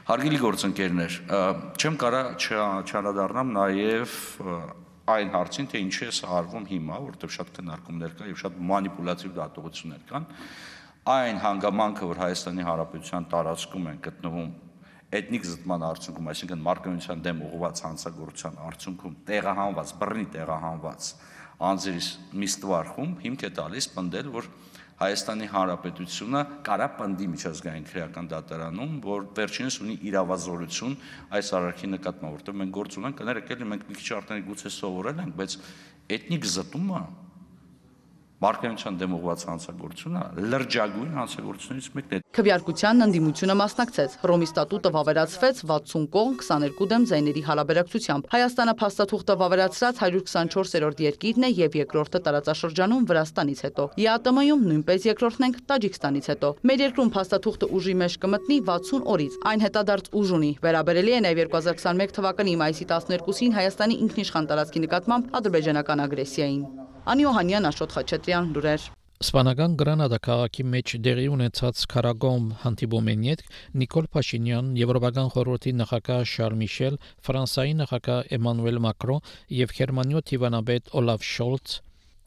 Հարգելի 0.07 0.41
գործընկերներ, 0.47 1.19
չեմ 1.77 1.99
կարա 2.07 2.23
չանդրադառնամ 2.47 3.53
նաեւ 3.57 4.17
այն 5.07 5.29
հարցին, 5.37 5.67
թե 5.71 5.81
ինչի 5.87 6.07
է 6.07 6.13
սա 6.17 6.31
արվում 6.37 6.65
հիմա, 6.67 6.97
որովհետև 7.07 7.35
շատ 7.37 7.51
քննարկումներ 7.57 8.15
կա 8.17 8.27
եւ 8.27 8.39
շատ 8.43 8.57
մանիպուլատիվ 8.71 9.35
դատողություններ 9.37 10.01
կան, 10.11 10.25
այն 11.15 11.37
հանգամանքը, 11.45 12.09
որ 12.11 12.21
Հայաստանի 12.25 12.67
Հանրապետության 12.67 13.29
տարածքում 13.37 13.87
են 13.93 14.01
գտնվում 14.07 14.49
էթնիկ 15.17 15.47
զտման 15.51 15.85
արդյունքում, 15.87 16.31
այսինքն 16.33 16.63
մարգարենության 16.67 17.25
դեմ 17.27 17.43
ուղղված 17.47 17.83
հանցագործության 17.87 18.57
արդյունքում 18.67 19.17
տեղահանված, 19.31 19.93
բռնի 20.01 20.27
տեղահանված 20.37 21.11
անձերի 21.67 22.03
մի 22.37 22.49
ստվար 22.53 22.91
խումբ 22.97 23.23
հիմք 23.27 23.45
է 23.47 23.51
տալիս 23.57 23.87
պնդել, 23.97 24.33
որ 24.37 24.49
Հայաստանի 24.97 25.47
Հանրապետությունը 25.53 26.41
կարա 26.65 26.87
պնդի 26.97 27.27
միջազգային 27.29 27.87
քրեական 27.91 28.29
դատարանում, 28.31 28.95
որ 29.05 29.27
վերջինս 29.37 29.77
ունի 29.85 29.97
իրավազորություն 30.09 30.95
այս 31.37 31.51
արարքի 31.59 31.91
նկատմամբ, 31.93 32.37
որտեղ 32.39 32.57
մենք 32.63 32.73
գործ 32.77 32.97
ունենք, 33.03 33.19
կներեք 33.21 33.53
էլի 33.57 33.69
մենք 33.73 33.85
մի 33.91 33.99
քիչ 34.01 34.09
արդեն 34.17 34.43
գուցե 34.47 34.73
սովորել 34.73 35.21
ենք, 35.27 35.37
բայց 35.37 35.59
էթնիկ 36.17 36.49
զտումը 36.57 37.03
Մարգարենության 38.37 38.97
դեմ 39.01 39.13
ուղղված 39.17 39.43
հանցագործությունը 39.49 40.23
լրջագույն 40.53 41.13
հանցագործությունից 41.17 41.87
մեկն 41.97 42.17
է։ 42.17 42.19
Քվեարկությանն 42.37 43.05
ընդդիմությունը 43.07 43.55
մասնակցեց։ 43.61 44.17
Հռոմի 44.21 44.49
ստատուտը 44.51 44.91
վավերացվեց 44.97 45.63
60 45.71 46.05
կողմ 46.17 46.35
22 46.45 46.89
դեմ 46.91 47.07
ձայների 47.09 47.43
հարաբերակցությամբ։ 47.47 48.29
Հայաստանը 48.37 48.75
փաստաթուղթը 48.83 49.37
վավերացրած 49.41 50.03
124-րդ 50.05 51.01
երկիրն 51.07 51.47
է 51.49 51.51
եւ 51.57 51.79
երկրորդը 51.81 52.21
տարածաշրջանում 52.29 53.07
Վրաստանից 53.09 53.63
հետո։ 53.67 53.89
ԵԱՏՄ-ում 53.97 54.67
նույնպես 54.69 55.09
երկրորդն 55.09 55.49
ենք 55.49 55.57
Տաջիկստանից 55.73 56.29
հետո։ 56.37 56.53
Մեր 56.69 56.85
երկրում 56.87 57.13
փաստաթուղթը 57.17 57.71
ուժի 57.73 57.95
մեջ 58.05 58.19
կմտնի 58.27 58.59
60 58.69 59.09
օրից։ 59.17 59.39
Այն 59.49 59.65
հետադարձ 59.65 60.13
ուժ 60.21 60.35
ունի։ 60.37 60.53
Վերաբերելի 60.67 61.17
է 61.17 61.23
նաեւ 61.25 61.41
2021 61.57 62.17
թվականի 62.21 62.59
մայիսի 62.67 62.91
12-ին 62.93 63.57
Հայաստանի 63.57 64.01
ինքնիշխան 64.07 64.51
տարածքի 64.53 64.85
նկատմամբ 64.87 65.41
ադրբեջանական 65.41 66.05
ագրեսիային։ 66.05 66.87
Անի 67.07 67.23
Օհանյան, 67.31 67.67
Աշոտ 67.69 67.93
Խաչատրյան, 67.95 68.47
լուրեր։ 68.57 68.85
Սպանական 69.23 69.75
Գրանադա 69.79 70.19
քաղաքի 70.27 70.65
մեջ 70.73 70.95
դեղի 71.07 71.27
ունեցած 71.37 71.83
Կարագոմ 71.93 72.49
հանդիպումին 72.65 73.23
յետ 73.29 73.45
Նիկոլ 73.83 74.09
Փաշինյան, 74.17 74.73
Եվրոպական 74.81 75.31
խորհրդի 75.37 75.73
նախագահ 75.81 76.25
Շարլ 76.33 76.57
Միշել, 76.63 76.99
Ֆրանսիայի 77.29 77.77
նախագահ 77.83 78.35
Էմանուել 78.37 78.81
Մակրոն 78.89 79.31
եւ 79.61 79.77
Գերմանիո 79.79 80.25
Տիվանաբեդ 80.33 80.91
Օլաֆ 80.99 81.29
Շոլց 81.31 81.77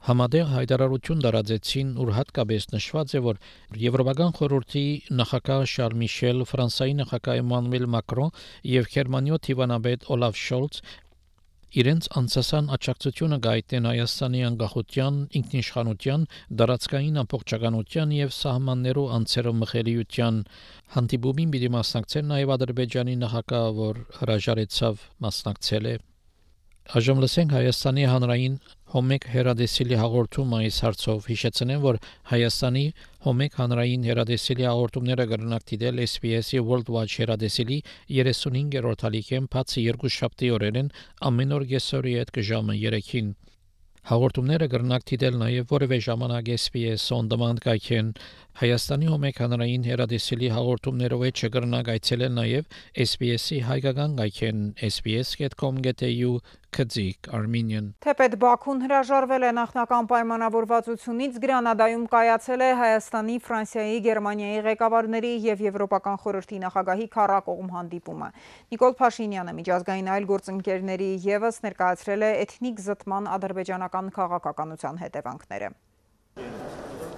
Համադեղ 0.00 0.46
հայտարարություն 0.48 1.22
դարաձեցին, 1.26 1.88
ուր 2.00 2.10
հատկապես 2.16 2.66
նշված 2.72 3.10
է, 3.12 3.20
որ 3.26 3.40
Եվրոպական 3.84 4.30
խորհրդի 4.38 4.84
նախագահ 5.20 5.64
Շարլ 5.74 5.96
Միշել, 6.00 6.40
Ֆրանսիայի 6.48 6.94
նախագահ 7.04 7.42
Էմանուել 7.44 7.86
Մակրոն 8.00 8.32
եւ 8.80 8.88
Գերմանիո 8.96 9.40
Տիվանաբեդ 9.44 10.08
Օլաֆ 10.16 10.40
Շոլց 10.40 10.80
իրենց 11.70 12.06
անցասան 12.18 12.70
աջակցությունը 12.74 13.38
գայտնեն 13.46 13.88
Հայաստանի 13.90 14.40
անկախության, 14.48 15.20
ինքնիշխանության, 15.40 16.26
դարածքային 16.60 17.22
ամբողջականության 17.22 18.14
եւ 18.18 18.34
սահմաններու 18.40 19.06
անցերով 19.20 19.58
մխելիության 19.62 20.44
հանդիպումին 20.98 21.54
պիտի 21.54 21.72
մասնակցեն 21.78 22.30
նաեւ 22.34 22.54
Ադրբեջանի 22.58 23.16
նախագահը, 23.22 23.74
որ 23.80 24.04
հրաժարեցավ 24.18 25.04
մասնակցել 25.30 25.90
է 25.94 25.96
Այժմ 26.90 27.20
լսենք 27.22 27.52
Հայաստանի 27.54 28.04
հանրային 28.10 28.54
Հոմեկ 28.90 29.26
հերադեսիլի 29.30 29.96
հաղորդումը 30.00 30.58
այս 30.66 30.78
հարցով 30.84 31.26
հիշեցնեմ, 31.30 31.82
որ 31.84 31.98
Հայաստանի 32.30 32.82
Հոմեկ 33.26 33.58
հանրային 33.60 34.06
հերադեսիլի 34.10 34.66
հաղորդումները 34.66 35.26
կրնակ 35.32 35.66
դիտել 35.70 36.02
SBS-ի 36.06 36.62
World 36.70 36.90
Watch 36.96 37.14
հերադեսիլի 37.22 37.78
35-րդ 38.16 39.04
հալիքեն 39.06 39.46
բացի 39.54 39.84
երկու 39.84 40.10
շաբթի 40.16 40.50
օրերեն 40.56 40.90
ամեն 41.30 41.56
օր 41.60 41.68
գեսորի 41.74 42.16
հետ 42.18 42.42
ժամը 42.50 42.76
3-ին 42.82 43.30
Հաղորդումները 44.10 44.66
կրնակ 44.72 45.02
դիտել 45.10 45.34
նաև 45.40 45.66
որևէ 45.70 45.96
ժամանակ 46.06 46.46
SBS 46.56 47.02
on 47.14 47.26
demand 47.30 47.60
կայքեն 47.62 48.14
Հայաստանի 48.58 49.06
Հոմեկ 49.10 49.36
հանրային 49.40 49.84
հերադեսիլի 49.86 50.48
հաղորդումներով 50.52 51.20
է 51.22 51.28
չկրնակ 51.30 51.90
այցելել 51.92 52.32
նաև 52.38 52.64
SBS-ի 53.04 53.58
հայկական 53.68 54.16
կայքեն 54.18 54.64
sbs.com.au 54.88 56.32
Քծիկ 56.74 57.30
Armenian 57.38 57.86
Թեպետ 58.06 58.34
Բաքուն 58.42 58.82
հրաժարվել 58.84 59.46
է 59.48 59.52
նախնական 59.58 60.08
պայմանավորվածությունից 60.12 61.38
Գրանադայում 61.46 62.06
կայացել 62.14 62.64
է 62.66 62.70
Հայաստանի, 62.82 63.36
Ֆրանսիայի, 63.46 63.98
Գերմանիայի 64.06 64.62
ղեկավարների 64.66 65.32
եւ 65.46 65.64
Եվրոպական 65.66 66.22
խորհրդի 66.24 66.62
նախագահի 66.66 67.10
քառակողմ 67.16 67.74
հանդիպումը։ 67.74 68.32
Նիկոլ 68.74 68.96
Փաշինյանը 69.02 69.54
միջազգային 69.60 70.10
այլ 70.14 70.30
գործընկերների 70.34 71.12
եւս 71.26 71.62
ներկայացրել 71.70 72.26
է 72.30 72.34
էթնիկ 72.46 72.82
զտման 72.90 73.30
ադրբեջանական 73.38 74.12
քաղաքականության 74.20 75.06
հետևանքները 75.06 75.74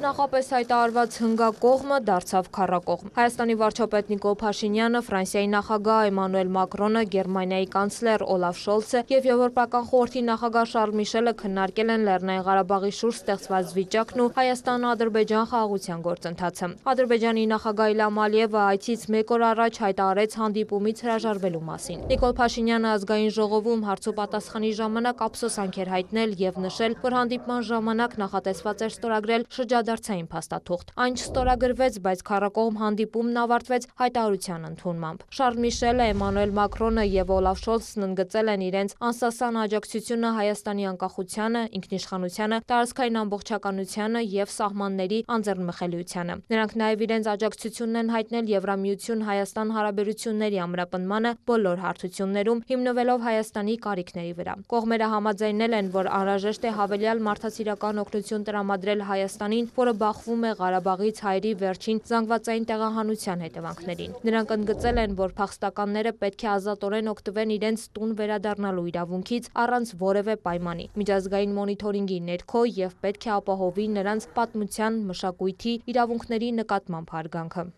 նախապես 0.03 0.49
հայտարարված 0.53 1.17
հնգակողմը 1.23 1.97
դարձավ 2.09 2.47
քառակողմ։ 2.57 3.11
Հայաստանի 3.15 3.55
վարչապետ 3.61 4.09
Նիկոլ 4.13 4.35
Փաշինյանը, 4.41 5.01
Ֆրանսիայի 5.07 5.49
նախագահ 5.53 6.07
Էմանուել 6.11 6.51
Մակրոնը, 6.57 7.03
Գերմանիայի 7.13 7.69
կանցլեր 7.75 8.25
Օլաֆ 8.35 8.57
Շոլցը 8.63 9.03
եւ 9.13 9.29
Եվրոպական 9.31 9.87
խորհրդի 9.93 10.23
նախագահ 10.27 10.67
Շարլ 10.73 10.95
Միշելը 10.99 11.35
քննարկել 11.43 11.93
են 11.93 12.07
Լեռնային 12.09 12.43
Ղարաբաղի 12.49 12.93
շուրջ 12.99 13.21
ստեղծված 13.23 13.73
վիճակն 13.79 14.23
ու 14.23 14.29
Հայաստան-Ադրբեջան 14.43 15.47
խաղաղության 15.53 16.03
գործընթացը։ 16.03 16.71
Ադրբեջանի 16.93 17.45
նախագահ 17.53 17.93
Իլհամ 17.93 18.21
Ալիևը 18.27 18.61
այցից 18.73 19.07
մեկ 19.13 19.33
օր 19.39 19.47
առաջ 19.53 19.81
հայտարարեց 19.87 20.37
հանդիպումից 20.43 21.03
հրաժարվելու 21.07 21.65
մասին։ 21.71 22.03
Նիկոլ 22.11 22.37
Փաշինյանը 22.43 22.93
ազգային 22.93 23.33
ժողովում 23.39 23.87
հարցու 23.87 24.17
պատասխանի 24.19 24.73
ժամանակ 24.83 25.25
ափսոսանք 25.31 25.81
էր 25.83 25.93
հայտնել 25.93 26.37
եւ 26.43 26.61
նշել, 26.67 26.99
որ 27.03 27.17
հանդիպման 27.23 27.67
ժամանակ 27.73 28.19
նախատեսված 28.23 28.83
էր 28.83 28.93
ստորագրել 28.93 29.47
շրջադարձ 29.53 29.92
իրադարձային 29.93 30.29
փաստաթուղթ։ 30.33 30.93
Այն 31.03 31.15
չստորագրվեց, 31.21 31.95
բայց 32.05 32.21
քառակողմ 32.29 32.77
հանդիպումն 32.81 33.37
ավարտվեց 33.43 33.85
հայտարարության 34.01 34.63
ընդունմամբ։ 34.69 35.25
Շարլ 35.37 35.57
Միշելը, 35.63 36.07
Էմանուել 36.13 36.53
Մակրոնը 36.57 37.05
եւ 37.13 37.33
Օլաֆ 37.37 37.59
Շոլցն 37.63 38.07
ընդգծել 38.09 38.49
են 38.53 38.63
իրենց 38.73 38.95
անսասան 39.13 39.59
աջակցությունը 39.63 40.31
Հայաստանի 40.33 40.85
անկախությանը, 40.93 41.63
ինքնիշխանությանը, 41.77 42.59
տարածքային 42.73 43.21
ամբողջականությանը 43.23 44.23
եւ 44.33 44.49
սահմանների 44.53 45.19
անձեռնմխելիությանը։ 45.37 46.35
Նրանք 46.53 46.73
նաեւ 46.83 47.05
իրենց 47.07 47.27
աջակցությունն 47.33 48.01
են 48.03 48.13
հայտնել 48.17 48.53
Եվրամիություն-Հայաստան 48.53 49.73
հարաբերությունների 49.77 50.59
ամրապնմանը 50.63 51.33
բոլոր 51.53 51.83
հարթություններում 51.83 52.63
հիմնվելով 52.73 53.27
Հայաստանի 53.29 53.77
կարիքների 53.87 54.33
վրա։ 54.41 54.55
Կողմերը 54.73 55.07
համաձայնել 55.13 55.77
են, 55.83 55.93
որ 55.93 56.11
անհրաժեշտ 56.23 56.63
է 56.63 56.75
հավելյալ 56.79 57.23
մարդասիրական 57.29 58.03
օգնություն 58.03 58.47
տրամադրել 58.49 59.07
Հայաստանին, 59.13 59.69
որը 59.83 59.93
բախվում 59.99 60.45
է 60.47 60.51
Ղարաբաղից 60.59 61.21
հայերի 61.27 61.53
վերջին 61.63 62.01
զանգվածային 62.11 62.67
տեղահանության 62.71 63.43
հետևանքներին։ 63.45 64.15
Նրանք 64.29 64.55
ընդգծել 64.57 65.01
են, 65.03 65.17
որ 65.19 65.35
փախստականները 65.41 66.13
պետք 66.23 66.45
է 66.47 66.51
ազատորեն 66.53 67.11
օգտվեն 67.13 67.55
իրենց 67.57 67.89
տուն 67.99 68.15
վերադառնալու 68.23 68.87
իրավունքից 68.93 69.51
առանց 69.67 69.95
որևէ 70.07 70.39
պայմանի։ 70.47 70.89
Միջազգային 71.03 71.59
մոնիթորինգի 71.59 72.23
ներքո 72.31 72.65
եւ 72.79 72.99
պետք 73.07 73.27
է 73.27 73.37
ապահովի 73.43 73.87
նրանց 73.99 74.33
պատմության, 74.39 75.05
մշակույթի, 75.13 75.79
իրավունքների 75.95 76.57
նկատմամբ 76.63 77.17
հարգանքը։ 77.19 77.71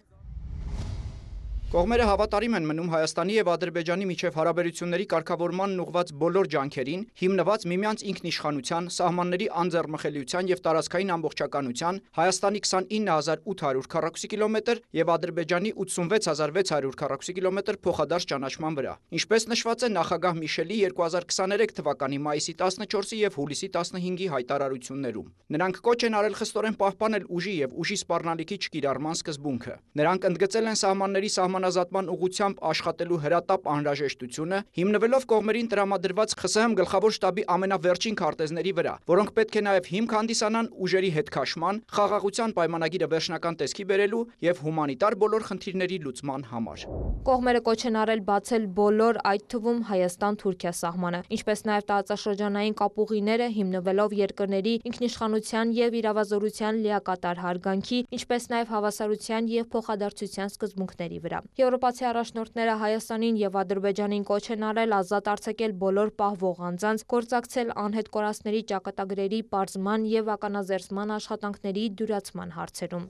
Կողմերը 1.74 2.04
հավատարիմ 2.06 2.54
են 2.54 2.66
մնում 2.70 2.90
Հայաստանի 2.92 3.34
եւ 3.34 3.48
Ադրբեջանի 3.50 4.04
միջև 4.06 4.36
հարաբերությունների 4.38 5.04
կարգավորմանն 5.10 5.80
ուղված 5.82 6.10
բոլոր 6.22 6.48
ջանքերին, 6.52 7.00
հիմնված 7.18 7.64
միմյանց 7.72 8.04
ինքնիշխանության, 8.14 8.86
սահմանների 8.94 9.48
անձեռնմխելիության 9.58 10.50
եւ 10.52 10.62
տարածքային 10.66 11.10
ամբողջականության, 11.14 11.98
Հայաստանի 12.14 12.60
29800 12.62 13.90
քառակուսի 13.90 14.30
կիլոմետր 14.30 14.82
եւ 15.02 15.10
Ադրբեջանի 15.18 15.72
86600 15.82 16.94
քառակուսի 17.02 17.34
կիլոմետր 17.42 17.80
փոխադարձ 17.82 18.28
ճանաչման 18.30 18.78
վրա։ 18.78 18.94
Ինչպես 19.18 19.48
նշված 19.50 19.82
է 19.82 19.90
նախագահ 19.98 20.38
Միշելի 20.44 20.78
2023 20.94 21.74
թվականի 21.74 22.22
մայիսի 22.22 22.54
14-ի 22.62 23.20
եւ 23.24 23.40
հուլիսի 23.42 23.72
15-ի 23.74 24.30
հայտարարություններում։ 24.38 25.26
Նրանք 25.58 25.82
կոչ 25.90 25.98
են 26.06 26.18
արել 26.22 26.38
խստորեն 26.38 26.78
պահպանել 26.84 27.28
ուժի 27.34 27.54
եւ 27.64 27.76
ուժի 27.82 27.98
սպառնալիքի 28.04 28.60
չկիրառման 28.62 29.18
սկզբունքը։ 29.18 29.74
Նրանք 29.98 30.28
ընդգծել 30.30 30.70
են 30.70 30.80
սահմանների 30.84 31.30
սահման 31.34 31.63
սահմանազատման 31.64 32.08
ուղղությամբ 32.12 32.58
աշխատելու 32.68 33.18
հրատապ 33.24 33.68
անհրաժեշտությունը, 33.74 34.58
հիմնվելով 34.78 35.22
կողմերին 35.32 35.68
տրամադրված 35.72 36.34
ԽՍՀՄ 36.40 36.76
գլխավոր 36.80 37.12
շտաբի 37.16 37.42
ամենավերջին 37.54 38.18
քարտեզների 38.20 38.72
վրա, 38.78 38.94
որոնք 39.08 39.30
պետք 39.38 39.54
է 39.54 39.62
նաև 39.64 39.88
հիմք 39.94 40.14
հանդիսանան 40.14 40.68
ուժերի 40.84 41.10
հետքաշման, 41.14 41.80
խաղաղության 41.94 42.54
պայմանագիրը 42.58 43.08
վերջնական 43.14 43.58
տեսքի 43.64 43.84
բերելու 43.88 44.22
եւ 44.44 44.60
հումանիտար 44.64 45.16
բոլոր 45.24 45.46
խնդիրների 45.48 45.98
լուծման 46.04 46.42
համար։ 46.52 46.84
Կողմերը 47.24 47.60
կոչ 47.64 47.80
են 47.88 47.98
արել 48.04 48.22
բացել 48.28 48.64
բոլոր, 48.76 49.20
այդ 49.24 49.44
թվում 49.54 49.80
Հայաստան-Թուրքիա 49.88 50.72
սահմանը, 50.84 51.20
ինչպես 51.38 51.64
նաև 51.64 51.86
տարածաշրջանային 51.88 52.78
կապուղիները 52.84 53.48
հիմնվելով 53.56 54.16
երկրների 54.20 54.74
ինքնիշխանության 54.92 55.74
եւ 55.80 55.98
իրավազորության 56.04 56.82
լիակատար 56.84 57.42
հարգանքի, 57.44 58.00
ինչպես 58.18 58.50
նաև 58.54 58.74
հավասարության 58.74 59.52
եւ 59.54 59.70
փոխադարձության 59.74 60.54
սկզբունքների 60.58 61.24
վրա։ 61.24 61.43
Եվրոպացի 61.58 62.06
առաջնորդները 62.08 62.72
Հայաստանին 62.80 63.36
եւ 63.40 63.58
Ադրբեջանին 63.60 64.24
կոչ 64.30 64.44
են 64.54 64.64
արել 64.70 64.96
ազատ 64.98 65.30
արձակել 65.34 65.76
բոլոր 65.84 66.10
պահվող 66.22 66.62
անձանց, 66.70 67.04
գործակցել 67.14 67.74
անհետ 67.84 68.10
կորածների 68.16 68.62
ճակատագրերի 68.72 69.40
պարզման 69.54 70.08
եւ 70.14 70.32
ականազերծման 70.38 71.14
աշխատանքների 71.20 71.86
դյուրացման 72.00 72.58
հարցերում։ 72.58 73.08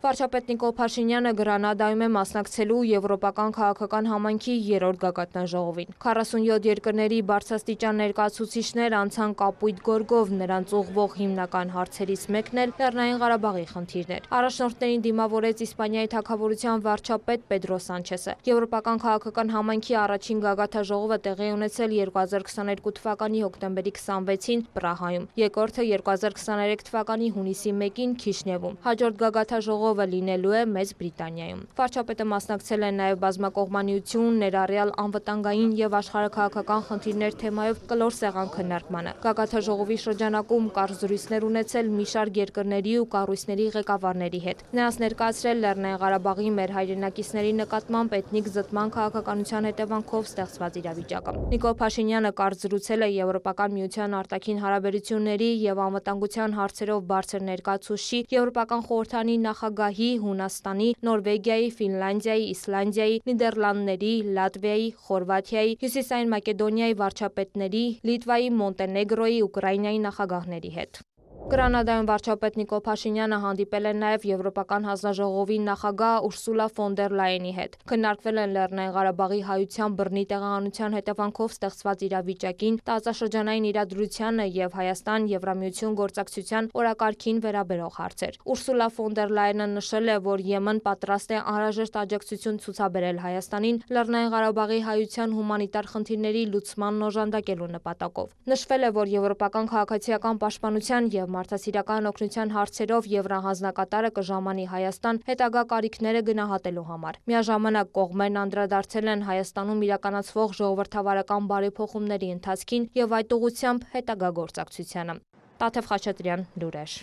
Վարչապետ 0.00 0.46
Նիկոլ 0.48 0.70
Փաշինյանը 0.78 1.30
Գրանադայում 1.36 2.02
է 2.04 2.06
մասնակցելու 2.14 2.76
Եվրոպական 2.88 3.50
քաղաքական 3.52 4.06
համայնքի 4.08 4.52
երրորդ 4.68 5.00
գագաթնաժողովին։ 5.02 5.90
47 6.04 6.64
երկրների 6.70 7.18
բարձրաստիճան 7.30 8.00
ներկայացուցիչներ 8.00 8.96
անցան 8.96 9.34
կապույտ 9.42 9.82
գորգով 9.88 10.32
նրանց 10.40 10.72
ուղղվող 10.80 11.16
հիմնական 11.20 11.72
հարցերից 11.76 12.24
մեկն 12.32 12.60
էլ 12.64 12.72
Լեռնային 12.80 13.20
Ղարաբաղի 13.20 13.66
խնդիրն 13.76 14.14
էր։ 14.16 14.30
Առաջնորդներին 14.40 15.04
դիմավորեց 15.04 15.62
Իսպանիայի 15.68 16.10
թագավորության 16.16 16.82
վարչապետ 16.88 17.44
Պեդրո 17.52 17.78
Սանչեսը։ 17.90 18.36
Եվրոպական 18.48 19.04
քաղաքական 19.04 19.54
համայնքի 19.60 20.00
առաջին 20.00 20.42
գագաթնաժողովը 20.48 21.20
տեղի 21.28 21.52
ունեցել 21.60 21.94
2022 22.00 22.96
թվականի 23.00 23.44
հոկտեմբերի 23.44 23.94
26-ին 24.00 24.64
Պրահայում, 24.80 25.28
երկրորդը 25.44 25.88
2023 25.92 26.88
թվականի 26.88 27.32
հունիսի 27.36 27.76
1-ին 27.76 28.18
Քիշնևում։ 28.24 28.80
Հաջորդ 28.86 29.20
գագաթնաժողովը 29.20 29.89
ժողովը 29.90 30.04
լինելու 30.10 30.52
է 30.54 30.60
Մեծ 30.70 30.90
Բրիտանիայում։ 31.00 31.62
Վարչապետը 31.78 32.24
մասնակցել 32.30 32.82
է 32.86 32.90
նաև 32.94 33.16
բազմակողմանիություն, 33.24 34.36
ներառյալ 34.42 34.90
անվտանգային 35.02 35.72
եւ 35.80 35.96
աշխարհակաղակական 35.98 36.84
խնդիրներ 36.90 37.34
թեմայով 37.40 37.80
կլոր 37.90 38.14
սեղան 38.20 38.52
քննարկմանը։ 38.54 39.14
Գագաթաժողովի 39.24 39.96
շրջանակում 40.04 40.68
կարճ 40.78 41.00
զրույցներ 41.00 41.46
ունեցել 41.50 41.90
մի 41.90 42.06
շարք 42.10 42.38
երկրների 42.40 42.94
ու 43.00 43.08
կառույցների 43.14 43.66
ղեկավարների 43.74 44.40
հետ։ 44.46 44.62
Նրանց 44.78 45.00
ներկայացրել 45.00 45.60
Լեռնային 45.64 46.00
Ղարաբաղի 46.00 46.50
մեր 46.60 46.74
հայրենակիցների 46.78 47.52
նկատմամբ 47.60 48.16
էթնիկ 48.20 48.50
զտման 48.54 48.94
քաղաքականության 48.94 49.68
հետևանքով 49.70 50.30
ստեղծված 50.30 50.80
իրավիճակը։ 50.80 51.34
Նիկոլ 51.50 51.74
Փաշինյանը 51.80 52.32
կարճ 52.40 52.64
զրուցել 52.70 53.00
է 53.00 53.10
Եվրոպական 53.10 53.76
միության 53.80 54.16
արտաքին 54.20 54.60
հարաբերությունների 54.60 55.50
եւ 55.66 55.82
անվտանգության 55.90 56.56
հարցերով 56.60 57.00
բարձր 57.10 57.44
ներկայացուցիչ 57.50 58.24
Եվրոպական 58.30 58.82
խորհրդանի 58.90 59.36
նախագահ 59.40 59.79
նախագահի 59.80 60.08
Հունաստանի, 60.22 60.88
Նորվեգիայի, 61.06 61.68
Ֆինլանդիայի, 61.78 62.42
Իսլանդիայի, 62.54 63.16
Նիդերլանդների, 63.30 64.12
Լատվիայի, 64.38 64.88
Խորվաթիայի, 65.06 65.72
Հյուսիսային 65.84 66.32
Մակեդոնիայի 66.36 66.98
վարչապետների, 67.00 67.84
Լիտվայի, 68.10 68.50
Մոնտենեգրոյի, 68.60 69.40
Ուկրաինայի 69.48 70.02
նախագահների 70.10 70.74
հետ։ 70.76 71.02
Գրանադայում 71.50 72.06
վարչապետ 72.06 72.56
Նիկոլ 72.60 72.80
Փաշինյանը 72.86 73.36
հանդիպել 73.42 73.86
է 73.90 73.92
նաև 74.00 74.24
Եվրոպական 74.28 74.84
հանձնաժողովի 74.86 75.56
նախագահ 75.66 76.26
Ուրսուլա 76.28 76.66
ֆոն 76.76 76.92
դեր 77.00 77.14
Լայենի 77.20 77.54
հետ։ 77.56 77.72
Քննարկվել 77.90 78.38
են 78.42 78.52
Լեռնային 78.54 78.92
Ղարաբաղի 78.94 79.40
հայության 79.48 79.96
բռնի 79.98 80.22
տեղահանության 80.30 80.94
հետևանքով 80.94 81.56
ստեղծված 81.56 82.04
իրավիճակին, 82.06 82.76
տարածաշրջանային 82.86 83.66
իրադրությանը 83.70 84.46
եւ 84.60 84.78
Հայաստան-Եվրամիություն 84.78 85.96
գործակցության 85.98 86.70
օրակարգին 86.70 87.42
վերաբերող 87.50 87.98
հարցեր։ 87.98 88.38
Ուրսուլա 88.54 88.88
ֆոն 88.94 89.18
դեր 89.18 89.34
Լայենը 89.40 89.66
նշել 89.74 90.06
է, 90.06 90.16
որ 90.30 90.46
ԵՄ-ն 90.46 90.80
պատրաստ 90.86 91.34
է 91.34 91.42
անհրաժեշտ 91.50 92.00
աջակցություն 92.04 92.62
ցուցաբերել 92.62 93.20
Հայաստանին 93.26 93.82
Լեռնային 93.90 94.32
Ղարաբաղի 94.38 94.80
հայության 94.86 95.36
հումանիտար 95.40 95.90
խնդիրների 95.98 96.46
լուծմանն 96.54 97.06
օժանդակելու 97.10 97.70
նպատակով։ 97.74 98.32
Նշվել 98.54 98.86
է, 98.86 98.94
որ 99.00 99.12
եվրոպական 99.18 99.70
քաղաքացիական 99.74 100.40
պաշտպանության 100.46 101.12
եւ 101.16 101.39
մարդասիրական 101.40 102.08
օգնության 102.10 102.52
հարցերով 102.54 103.08
Եվրահանձնակատարը 103.16 104.10
կժամանի 104.20 104.66
Հայաստան 104.74 105.20
հետագա 105.30 105.62
կարիքները 105.72 106.22
գնահատելու 106.30 106.86
համար։ 106.90 107.20
Միաժամանակ 107.32 107.94
կողմերն 108.00 108.40
անդրադարձել 108.44 109.12
են 109.14 109.24
Հայաստանում 109.30 109.84
իրականացվող 109.88 110.58
ժողովրդավարական 110.60 111.48
բարեփոխումների 111.54 112.28
ընթացքին 112.36 112.90
եւ 113.00 113.16
այդ 113.20 113.38
ուղղությամբ 113.40 113.88
հետագա 113.94 114.30
գործակցությանը։ 114.40 115.16
Տաթև 115.60 115.90
Խաչատրյան, 115.92 116.46
Լուրեր։ 116.60 117.00